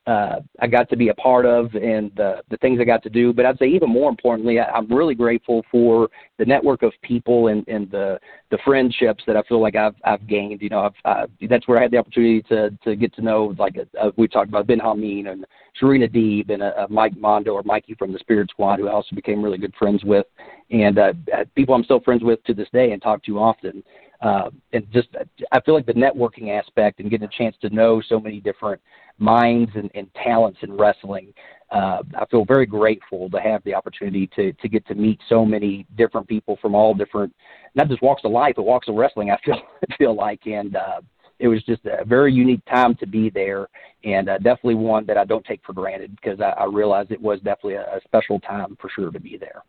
[0.08, 3.10] uh, I got to be a part of and the, the things I got to
[3.10, 3.34] do.
[3.34, 7.48] But I'd say even more importantly, I, I'm really grateful for the network of people
[7.48, 8.20] and, and the
[8.52, 10.62] the friendships that I feel like I've I've gained.
[10.62, 13.56] You know, I've, uh, that's where I had the opportunity to to get to know
[13.58, 15.46] like a, uh, we talked about Ben Hameen and
[15.80, 18.92] Serena Deeb and a, a Mike Mondo or Mikey from the Spirit Squad, who I
[18.92, 20.28] also became really good friends with,
[20.70, 21.14] and uh,
[21.56, 23.84] people I'm still friends with to this day and talk to often.
[24.22, 25.10] Uh, and just
[25.52, 28.82] I feel like the networking aspect and getting a chance to know so many different
[29.18, 31.34] minds and, and talents in wrestling.
[31.72, 35.46] Uh, I feel very grateful to have the opportunity to to get to meet so
[35.46, 37.34] many different people from all different,
[37.74, 39.32] not just walks of life, but walks of wrestling.
[39.32, 39.62] I feel
[39.98, 41.02] feel like, and uh,
[41.40, 43.68] it was just a very unique time to be there,
[44.04, 47.22] and uh, definitely one that I don't take for granted because I, I realize it
[47.22, 49.64] was definitely a, a special time for sure to be there.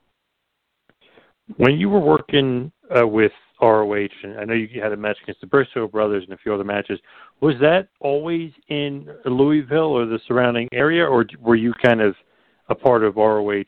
[1.56, 5.40] When you were working uh, with ROH, and I know you had a match against
[5.40, 7.00] the Briscoe brothers and a few other matches.
[7.40, 12.14] Was that always in Louisville or the surrounding area, or were you kind of
[12.68, 13.62] a part of ROH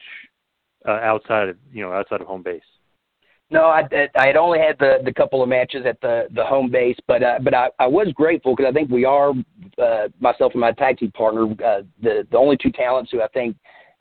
[0.87, 2.63] uh, outside of you know outside of home base?
[3.51, 3.83] No, I,
[4.15, 7.23] I had only had the the couple of matches at the the home base, but
[7.23, 9.33] uh, but I, I was grateful because I think we are
[9.83, 13.29] uh, myself and my tag team partner uh, the the only two talents who I
[13.29, 13.57] think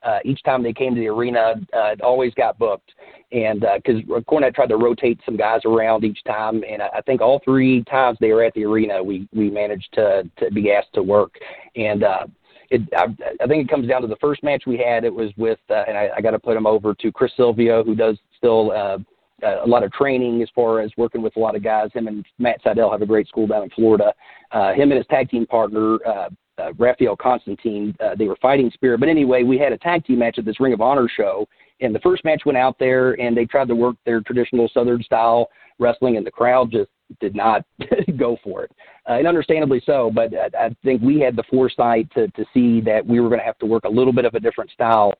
[0.07, 2.93] uh, each time they came to the arena, uh, always got booked.
[3.33, 7.01] And because uh, Cornette tried to rotate some guys around each time, and I, I
[7.01, 10.71] think all three times they were at the arena, we we managed to to be
[10.71, 11.33] asked to work.
[11.75, 12.27] And uh,
[12.69, 13.07] it, I,
[13.43, 15.03] I think it comes down to the first match we had.
[15.03, 17.83] It was with, uh, and I, I got to put him over to Chris Silvio,
[17.83, 18.71] who does still.
[18.71, 18.97] Uh,
[19.43, 21.91] a lot of training as far as working with a lot of guys.
[21.93, 24.11] Him and Matt Seidel have a great school down in Florida.
[24.51, 27.95] Uh, him and his tag team partner, uh, uh, Raphael Constantine.
[27.99, 28.99] Uh, they were fighting spirit.
[28.99, 31.47] But anyway, we had a tag team match at this Ring of Honor show.
[31.79, 35.03] And the first match went out there and they tried to work their traditional Southern
[35.03, 35.49] style
[35.79, 36.89] wrestling, and the crowd just
[37.21, 37.63] did not
[38.17, 38.71] go for it.
[39.07, 42.81] Uh, and understandably so, but I, I think we had the foresight to, to see
[42.81, 45.13] that we were going to have to work a little bit of a different style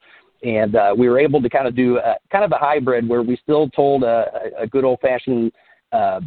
[0.43, 3.23] and uh, we were able to kind of do a, kind of a hybrid where
[3.23, 4.25] we still told a,
[4.57, 5.51] a good old fashioned
[5.91, 6.19] uh,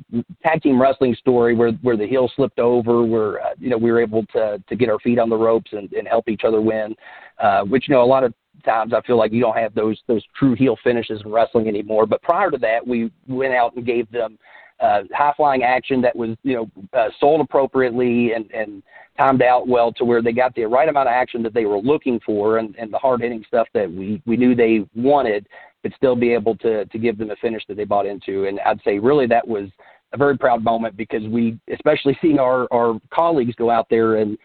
[0.42, 3.90] tag team wrestling story where where the heel slipped over, where uh, you know we
[3.90, 6.60] were able to to get our feet on the ropes and, and help each other
[6.60, 6.94] win,
[7.38, 8.32] uh, which you know a lot of
[8.64, 12.06] times I feel like you don't have those those true heel finishes in wrestling anymore.
[12.06, 14.38] But prior to that, we went out and gave them
[14.80, 18.82] uh, high flying action that was you know uh, sold appropriately and and
[19.18, 21.78] timed out well to where they got the right amount of action that they were
[21.78, 25.46] looking for and, and the hard hitting stuff that we we knew they wanted,
[25.82, 28.46] but still be able to to give them a finish that they bought into.
[28.46, 29.68] And I'd say really that was
[30.12, 34.36] a very proud moment because we, especially seeing our our colleagues go out there and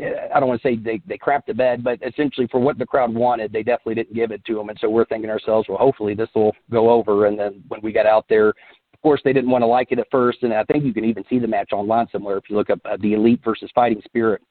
[0.00, 2.86] I don't want to say they they crapped the bed, but essentially for what the
[2.86, 4.70] crowd wanted, they definitely didn't give it to them.
[4.70, 7.26] And so we're thinking ourselves, well, hopefully this will go over.
[7.26, 9.98] And then when we got out there, of course they didn't want to like it
[9.98, 12.56] at first, and I think you can even see the match online somewhere if you
[12.56, 14.42] look up uh, the Elite versus Fighting Spirit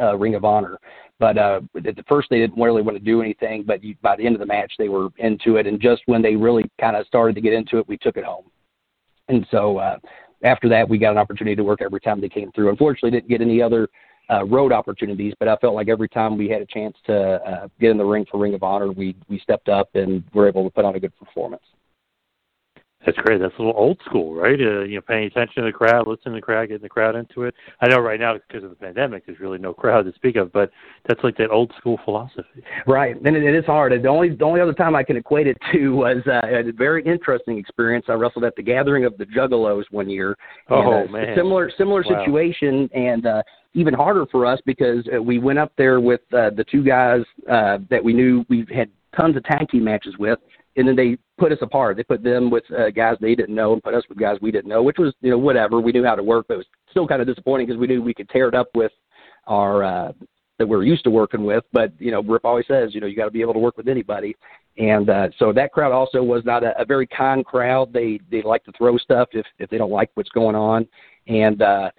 [0.00, 0.78] uh, Ring of Honor.
[1.18, 4.16] But uh, at the first they didn't really want to do anything, but you, by
[4.16, 5.66] the end of the match they were into it.
[5.66, 8.24] And just when they really kind of started to get into it, we took it
[8.24, 8.46] home.
[9.28, 9.98] And so uh,
[10.42, 12.70] after that, we got an opportunity to work every time they came through.
[12.70, 13.88] Unfortunately, didn't get any other
[14.30, 17.68] uh, road opportunities, but I felt like every time we had a chance to uh,
[17.80, 20.64] get in the ring for Ring of Honor, we we stepped up and were able
[20.64, 21.62] to put on a good performance.
[23.04, 23.40] That's great.
[23.40, 24.58] That's a little old school, right?
[24.58, 27.16] Uh, you know, paying attention to the crowd, listening to the crowd, getting the crowd
[27.16, 27.54] into it.
[27.80, 30.52] I know right now because of the pandemic, there's really no crowd to speak of,
[30.52, 30.70] but
[31.06, 32.62] that's like that old school philosophy.
[32.86, 33.92] Right, and it, it is hard.
[33.92, 37.04] The only the only other time I can equate it to was uh, a very
[37.04, 38.06] interesting experience.
[38.08, 40.36] I wrestled at the Gathering of the Juggalos one year.
[40.70, 42.24] Oh uh, man, similar similar wow.
[42.24, 43.42] situation, and uh,
[43.74, 47.20] even harder for us because uh, we went up there with uh, the two guys
[47.50, 50.38] uh, that we knew we had tons of tag team matches with
[50.76, 51.96] and then they put us apart.
[51.96, 54.50] They put them with uh, guys they didn't know and put us with guys we
[54.50, 55.80] didn't know, which was you know whatever.
[55.80, 58.02] We knew how to work, but it was still kind of disappointing because we knew
[58.02, 58.92] we could tear it up with
[59.46, 60.12] our uh,
[60.58, 61.64] that we're used to working with.
[61.72, 63.76] But you know, Rip always says you know you got to be able to work
[63.76, 64.36] with anybody,
[64.78, 67.92] and uh, so that crowd also was not a, a very kind crowd.
[67.92, 70.86] They they like to throw stuff if if they don't like what's going on,
[71.26, 71.90] and uh,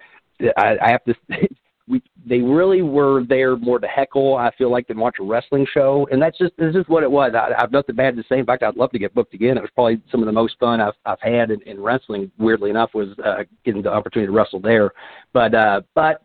[0.56, 1.14] I, I have to
[1.88, 4.36] we they really were there more to heckle.
[4.36, 7.10] I feel like than watch a wrestling show, and that's just this is what it
[7.10, 7.32] was.
[7.34, 8.38] I, I've nothing bad to say.
[8.38, 9.56] In fact, I'd love to get booked again.
[9.56, 12.30] It was probably some of the most fun I've I've had in, in wrestling.
[12.38, 14.92] Weirdly enough, was uh, getting the opportunity to wrestle there.
[15.32, 16.22] But uh, but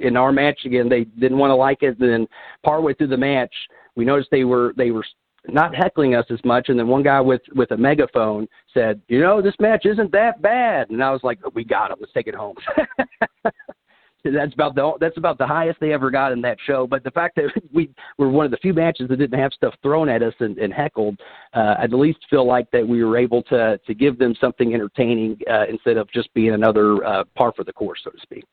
[0.00, 1.98] in our match again, they didn't want to like it.
[1.98, 2.26] Then
[2.62, 3.54] partway through the match,
[3.96, 5.04] we noticed they were they were
[5.48, 6.68] not heckling us as much.
[6.68, 10.40] And then one guy with with a megaphone said, "You know, this match isn't that
[10.40, 11.98] bad." And I was like, "We got it.
[12.00, 12.56] Let's take it home."
[14.24, 16.86] that's about the that's about the highest they ever got in that show.
[16.86, 19.74] But the fact that we were one of the few matches that didn't have stuff
[19.82, 21.18] thrown at us and, and heckled,
[21.54, 25.38] uh, at least feel like that we were able to to give them something entertaining
[25.50, 28.44] uh, instead of just being another uh, par for the course, so to speak.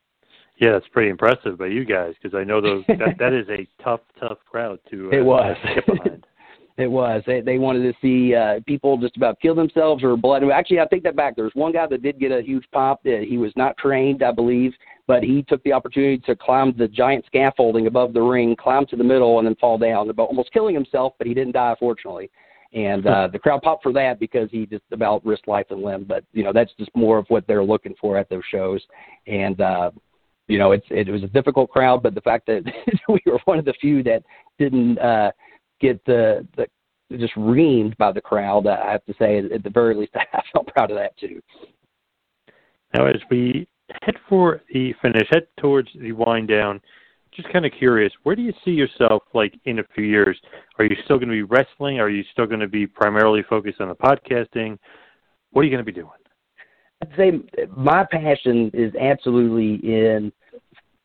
[0.60, 3.66] Yeah, that's pretty impressive by you guys because I know those that, that is a
[3.82, 5.10] tough, tough crowd to.
[5.12, 5.56] Uh, it was.
[5.74, 6.26] Get behind.
[6.76, 7.22] It was.
[7.26, 10.42] They they wanted to see uh, people just about kill themselves or blood.
[10.50, 11.36] Actually, I take that back.
[11.36, 13.02] There was one guy that did get a huge pop.
[13.02, 14.72] That he was not trained, I believe,
[15.10, 18.94] but he took the opportunity to climb the giant scaffolding above the ring, climb to
[18.94, 21.14] the middle, and then fall down, almost killing himself.
[21.18, 22.30] But he didn't die, fortunately.
[22.72, 26.04] And uh, the crowd popped for that because he just about risked life and limb.
[26.04, 28.80] But you know, that's just more of what they're looking for at those shows.
[29.26, 29.90] And uh,
[30.46, 32.62] you know, it's it was a difficult crowd, but the fact that
[33.08, 34.22] we were one of the few that
[34.58, 34.98] didn't.
[34.98, 35.32] uh
[35.80, 36.66] get the the
[37.18, 38.66] just reamed by the crowd.
[38.66, 41.40] I have to say, at the very least, I felt proud of that too.
[42.94, 43.66] Now, as we
[44.02, 46.80] head for the finish, head towards the wind down,
[47.34, 50.38] just kind of curious, where do you see yourself like in a few years?
[50.78, 52.00] Are you still going to be wrestling?
[52.00, 54.78] Are you still going to be primarily focused on the podcasting?
[55.50, 56.08] What are you going to be doing?
[57.02, 57.32] I'd say
[57.76, 60.32] my passion is absolutely in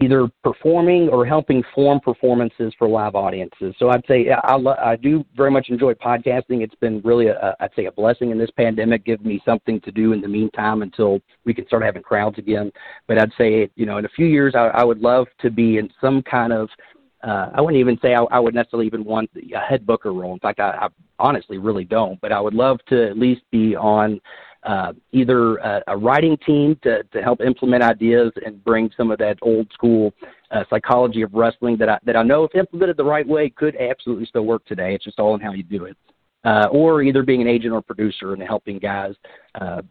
[0.06, 3.74] either performing or helping form performances for live audiences.
[3.80, 6.62] So I'd say I, I do very much enjoy podcasting.
[6.62, 10.14] It's been really, I'd say, a blessing in this pandemic, giving me something to do
[10.14, 12.72] in the meantime until we can start having crowds again.
[13.08, 15.78] But I'd say, you know, in a few years, I, I would love to be
[15.78, 16.70] in some kind of
[17.24, 20.34] uh, I wouldn't even say I, I would necessarily even want a head booker role.
[20.34, 20.88] In fact, I, I
[21.18, 22.22] honestly really don't.
[22.22, 24.22] But I would love to at least be on
[24.66, 29.20] uh, either a, a writing team to, to help implement ideas and bring some of
[29.20, 30.13] that old school
[30.51, 33.76] uh, psychology of wrestling that I, that I know if implemented the right way could
[33.76, 34.95] absolutely still work today.
[34.95, 35.97] It's just all in how you do it.
[36.43, 39.16] Uh, or either being an agent or producer and helping guys,
[39.59, 39.82] uh,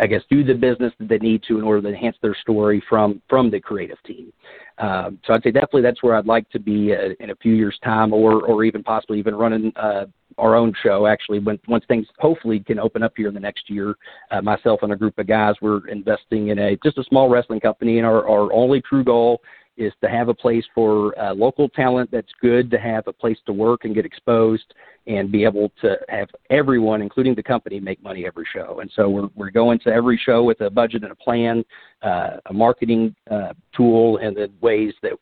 [0.00, 2.82] I guess, do the business that they need to in order to enhance their story
[2.88, 4.32] from from the creative team.
[4.78, 7.54] Um, so I'd say definitely that's where I'd like to be uh, in a few
[7.54, 11.06] years' time, or or even possibly even running uh, our own show.
[11.06, 13.94] Actually, when once things hopefully can open up here in the next year,
[14.32, 17.60] uh, myself and a group of guys we're investing in a just a small wrestling
[17.60, 19.40] company, and our our only true goal
[19.76, 23.38] is to have a place for uh, local talent that's good to have a place
[23.46, 24.74] to work and get exposed
[25.06, 28.80] and be able to have everyone, including the company, make money every show.
[28.80, 31.64] And so we're we're going to every show with a budget and a plan,
[32.02, 35.12] uh, a marketing uh, tool, and then ways that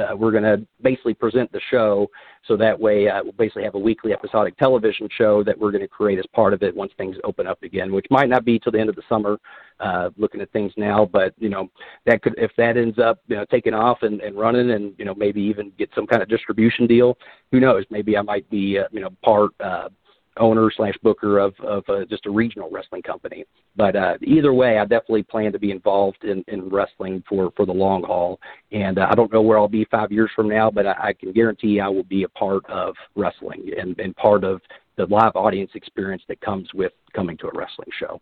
[0.00, 2.06] uh, we're going to basically present the show
[2.46, 5.82] so that way uh, we'll basically have a weekly episodic television show that we're going
[5.82, 8.58] to create as part of it once things open up again which might not be
[8.58, 9.38] till the end of the summer
[9.80, 11.68] uh, looking at things now but you know
[12.06, 15.04] that could if that ends up you know taking off and, and running and you
[15.04, 17.16] know maybe even get some kind of distribution deal
[17.52, 17.84] who knows?
[17.90, 19.88] Maybe i might be uh, you know part uh,
[20.36, 23.44] owner slash booker of of uh, just a regional wrestling company.
[23.76, 27.66] But uh, either way, I definitely plan to be involved in, in wrestling for for
[27.66, 28.38] the long haul.
[28.72, 31.12] And uh, I don't know where I'll be five years from now, but I, I
[31.12, 34.60] can guarantee I will be a part of wrestling and, and part of
[34.96, 38.20] the live audience experience that comes with coming to a wrestling show.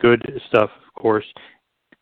[0.00, 1.24] Good stuff, of course.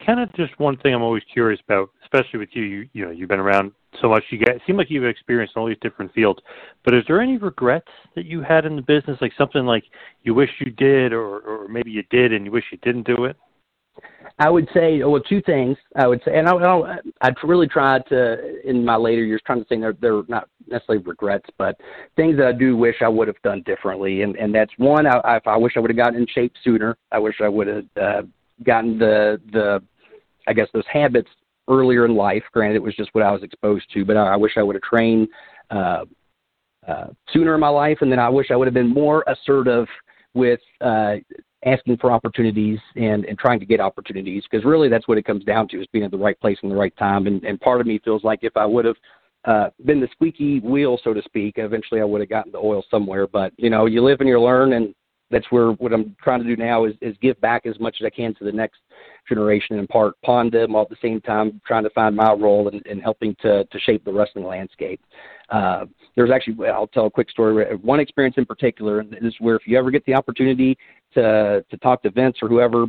[0.05, 2.63] Kind of just one thing I'm always curious about, especially with you.
[2.63, 4.25] You, you know, you've been around so much.
[4.31, 6.41] You get it seem like you've experienced all these different fields.
[6.85, 9.85] But is there any regrets that you had in the business, like something like
[10.23, 13.25] you wish you did, or or maybe you did and you wish you didn't do
[13.25, 13.37] it?
[14.39, 15.77] I would say, well, two things.
[15.97, 19.63] I would say, and I, I, I really tried to, in my later years, trying
[19.63, 21.79] to say they're, they're not necessarily regrets, but
[22.17, 24.23] things that I do wish I would have done differently.
[24.23, 26.97] And, and that's one, I, I, I wish I would have gotten in shape sooner.
[27.13, 28.23] I wish I would have uh,
[28.65, 29.83] gotten the, the,
[30.49, 31.29] I guess, those habits
[31.69, 32.43] earlier in life.
[32.53, 34.77] Granted, it was just what I was exposed to, but I, I wish I would
[34.77, 35.29] have trained
[35.71, 36.05] uh,
[36.87, 39.87] uh, sooner in my life, and then I wish I would have been more assertive
[40.35, 41.15] with uh,
[41.65, 45.45] asking for opportunities and, and trying to get opportunities because really that's what it comes
[45.45, 47.27] down to is being at the right place in the right time.
[47.27, 48.97] And, and part of me feels like if I would have
[49.45, 52.85] uh, been the squeaky wheel, so to speak, eventually I would have gotten the oil
[52.91, 53.27] somewhere.
[53.27, 54.95] But you know, you live and you learn, and
[55.33, 58.07] that's where what I'm trying to do now is, is give back as much as
[58.07, 58.79] I can to the next
[59.29, 62.69] generation and part pawn them while at the same time trying to find my role
[62.69, 65.01] in, in helping to, to shape the wrestling landscape.
[65.49, 67.75] Uh, there's actually, I'll tell a quick story.
[67.77, 70.77] One experience in particular, and this is where if you ever get the opportunity
[71.15, 72.87] to, to talk to Vince or whoever,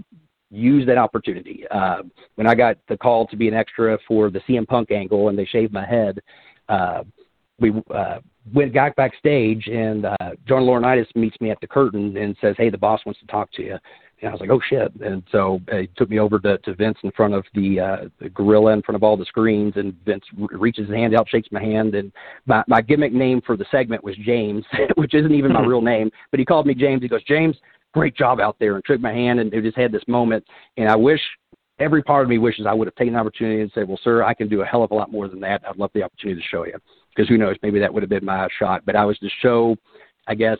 [0.52, 1.66] use that opportunity.
[1.72, 2.04] Uh,
[2.36, 5.38] when I got the call to be an extra for the CM Punk angle and
[5.38, 6.20] they shaved my head,
[6.70, 7.04] uh,
[7.60, 8.20] we uh,
[8.52, 12.70] went got backstage and uh, John Laurinaitis meets me at the curtain and says, "Hey,
[12.70, 13.78] the boss wants to talk to you."
[14.22, 16.76] And I was like, "Oh shit!" And so uh, he took me over to, to
[16.76, 19.94] Vince in front of the, uh, the gorilla in front of all the screens, and
[20.06, 22.12] Vince reaches his hand out, shakes my hand, and
[22.46, 24.66] my my gimmick name for the segment was James,
[24.96, 27.02] which isn't even my real name, but he called me James.
[27.02, 27.58] He goes, "James,
[27.94, 30.44] great job out there," and shook my hand, and we just had this moment,
[30.78, 31.22] and I wish
[31.80, 34.24] every part of me wishes I would have taken the opportunity and said, "Well, sir,
[34.24, 35.64] I can do a hell of a lot more than that.
[35.68, 36.78] I'd love the opportunity to show you."
[37.16, 38.84] Because who knows, maybe that would have been my shot.
[38.86, 39.76] But I was just so,
[40.28, 40.57] I guess,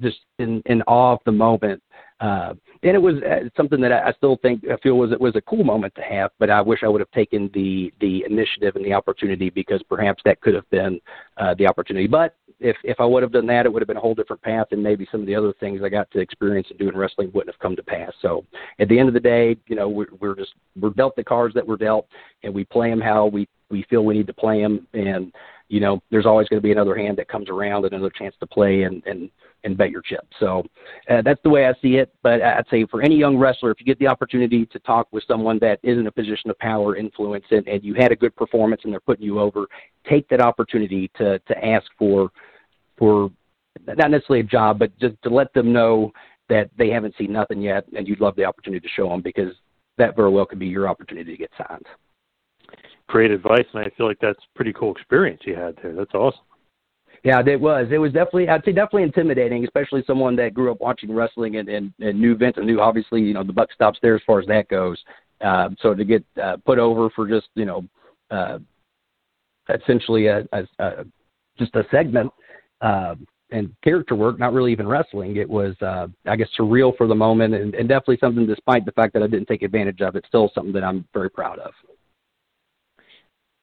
[0.00, 1.82] just in in awe of the moment.
[2.20, 5.20] Uh, and it was uh, something that I, I still think I feel was it
[5.20, 6.30] was a cool moment to have.
[6.38, 10.22] But I wish I would have taken the the initiative and the opportunity because perhaps
[10.24, 11.00] that could have been
[11.36, 12.06] uh, the opportunity.
[12.06, 14.42] But if if I would have done that, it would have been a whole different
[14.42, 16.90] path, and maybe some of the other things I got to experience and do in
[16.90, 18.12] doing wrestling wouldn't have come to pass.
[18.20, 18.44] So
[18.78, 21.54] at the end of the day, you know, we're, we're just we're dealt the cards
[21.54, 22.06] that we're dealt,
[22.42, 25.32] and we play them how we we feel we need to play them, and
[25.74, 28.36] you know, there's always going to be another hand that comes around, and another chance
[28.38, 29.28] to play and and
[29.64, 30.24] and bet your chip.
[30.38, 30.62] So
[31.10, 32.14] uh, that's the way I see it.
[32.22, 35.24] But I'd say for any young wrestler, if you get the opportunity to talk with
[35.26, 38.36] someone that is in a position of power, influence, and, and you had a good
[38.36, 39.66] performance and they're putting you over,
[40.08, 42.30] take that opportunity to to ask for
[42.96, 43.32] for
[43.84, 46.12] not necessarily a job, but just to let them know
[46.48, 49.52] that they haven't seen nothing yet, and you'd love the opportunity to show them because
[49.98, 51.86] that very well could be your opportunity to get signed
[53.08, 55.94] great advice, and I feel like that's pretty cool experience you had there.
[55.94, 56.40] That's awesome.
[57.24, 57.86] Yeah, it was.
[57.90, 61.70] It was definitely, I'd say, definitely intimidating, especially someone that grew up watching wrestling and,
[61.70, 64.40] and, and knew Vince and knew obviously, you know, the buck stops there as far
[64.40, 65.02] as that goes.
[65.40, 67.82] Uh, so to get uh, put over for just, you know,
[68.30, 68.58] uh,
[69.72, 71.04] essentially a, a, a
[71.58, 72.30] just a segment
[72.82, 73.14] uh,
[73.50, 75.36] and character work, not really even wrestling.
[75.36, 78.92] It was, uh, I guess, surreal for the moment, and, and definitely something, despite the
[78.92, 81.72] fact that I didn't take advantage of it, still something that I'm very proud of.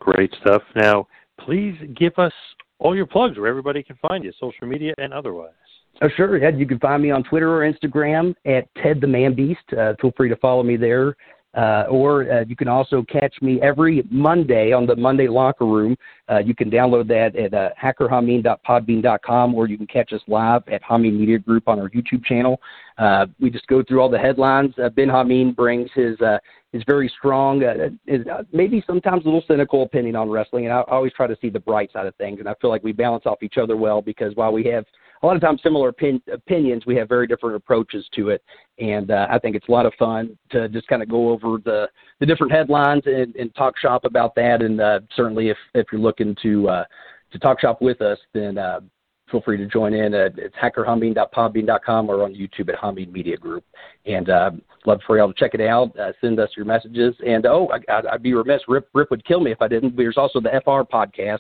[0.01, 0.63] Great stuff.
[0.75, 1.07] Now,
[1.39, 2.33] please give us
[2.79, 5.51] all your plugs where everybody can find you, social media and otherwise.
[6.01, 6.57] Oh, sure, Ed.
[6.57, 9.59] You can find me on Twitter or Instagram at Ted the Man Beast.
[9.77, 11.15] Uh, feel free to follow me there.
[11.53, 15.97] Uh, or uh, you can also catch me every Monday on the Monday Locker Room.
[16.29, 20.81] Uh, you can download that at uh, hackerhameen.podbean.com, or you can catch us live at
[20.81, 22.61] Hameen Media Group on our YouTube channel.
[22.97, 24.73] Uh, we just go through all the headlines.
[24.81, 26.37] Uh, ben Hameen brings his uh,
[26.71, 27.61] his very strong,
[28.53, 31.49] maybe sometimes a little cynical opinion on wrestling, and I, I always try to see
[31.49, 32.39] the bright side of things.
[32.39, 34.85] And I feel like we balance off each other well because while we have
[35.21, 36.85] a lot of times similar opin- opinions.
[36.85, 38.43] We have very different approaches to it,
[38.79, 41.57] and uh, I think it's a lot of fun to just kind of go over
[41.63, 41.87] the
[42.19, 44.61] the different headlines and, and talk shop about that.
[44.61, 46.85] And uh, certainly, if if you're looking to uh,
[47.31, 48.81] to talk shop with us, then uh,
[49.31, 50.13] feel free to join in.
[50.13, 53.63] Uh, it's hackerhumming.podbean.com or on YouTube at Humming Media Group.
[54.05, 54.51] And uh,
[54.85, 55.97] love for y'all to check it out.
[55.97, 57.15] Uh, send us your messages.
[57.25, 58.61] And oh, I, would be remiss.
[58.67, 59.95] Rip, Rip would kill me if I didn't.
[59.95, 61.39] There's also the FR podcast.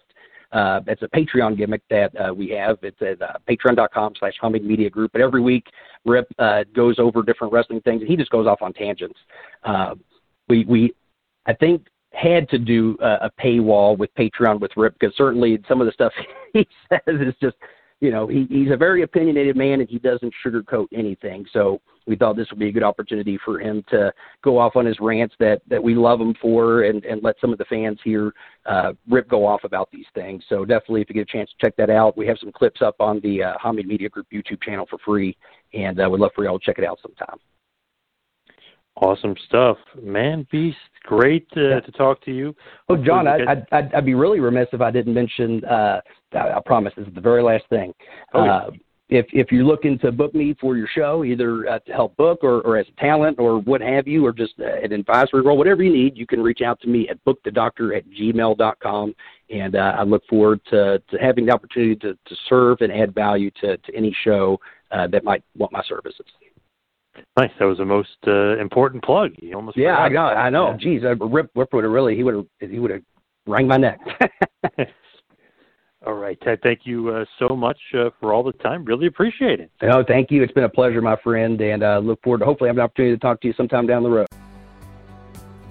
[0.51, 2.77] Uh, it's a Patreon gimmick that uh, we have.
[2.81, 5.11] It's at uh, patreon.com slash humming media group.
[5.11, 5.65] But every week,
[6.05, 9.17] Rip uh, goes over different wrestling things, and he just goes off on tangents.
[9.63, 9.95] Uh,
[10.49, 10.93] we, we,
[11.45, 15.79] I think, had to do a, a paywall with Patreon with Rip because certainly some
[15.79, 16.11] of the stuff
[16.53, 17.55] he says is just
[18.01, 21.45] you know, he, he's a very opinionated man and he doesn't sugarcoat anything.
[21.53, 24.11] So we thought this would be a good opportunity for him to
[24.43, 27.51] go off on his rants that, that we love him for and, and let some
[27.51, 28.33] of the fans here
[28.65, 30.43] uh, rip go off about these things.
[30.49, 32.81] So definitely, if you get a chance to check that out, we have some clips
[32.81, 35.37] up on the uh, Hamid Media Group YouTube channel for free,
[35.73, 37.37] and uh, we'd love for y'all to check it out sometime.
[38.97, 40.45] Awesome stuff, man.
[40.51, 41.79] Beast, great uh, yeah.
[41.79, 42.53] to talk to you.
[42.89, 45.63] Oh, John, I, I'd, I'd, I'd, be really remiss if I didn't mention.
[45.63, 46.01] Uh,
[46.33, 47.93] I, I promise this is the very last thing.
[48.33, 48.69] Oh, yeah.
[49.11, 52.39] If if you're looking to book me for your show, either uh, to help book
[52.43, 55.57] or, or as a talent or what have you, or just uh, an advisory role,
[55.57, 59.13] whatever you need, you can reach out to me at bookthedoctor at gmail.com.
[59.49, 63.13] And uh, I look forward to, to having the opportunity to, to serve and add
[63.13, 64.57] value to, to any show
[64.91, 66.25] uh, that might want my services.
[67.37, 67.51] Nice.
[67.59, 69.33] That was the most uh, important plug.
[69.41, 69.97] You almost yeah.
[69.97, 70.21] I know.
[70.21, 70.77] I know.
[70.79, 70.87] Yeah.
[70.87, 73.01] Jeez, uh, Rip Rip would have really he would have he would have
[73.45, 73.99] wrung my neck.
[76.05, 76.59] all right, Ted.
[76.63, 78.83] Thank you uh, so much uh, for all the time.
[78.85, 79.71] Really appreciate it.
[79.81, 80.41] No, thank you.
[80.41, 83.15] It's been a pleasure, my friend, and uh, look forward to hopefully having an opportunity
[83.15, 84.27] to talk to you sometime down the road.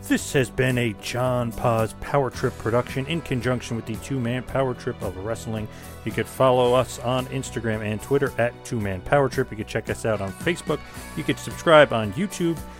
[0.02, 4.42] This has been a John Paz Power Trip production in conjunction with the Two Man
[4.42, 5.68] Power Trip of Wrestling.
[6.04, 9.50] You could follow us on Instagram and Twitter at Two Man Power Trip.
[9.50, 10.80] You could check us out on Facebook.
[11.16, 12.58] You could subscribe on YouTube.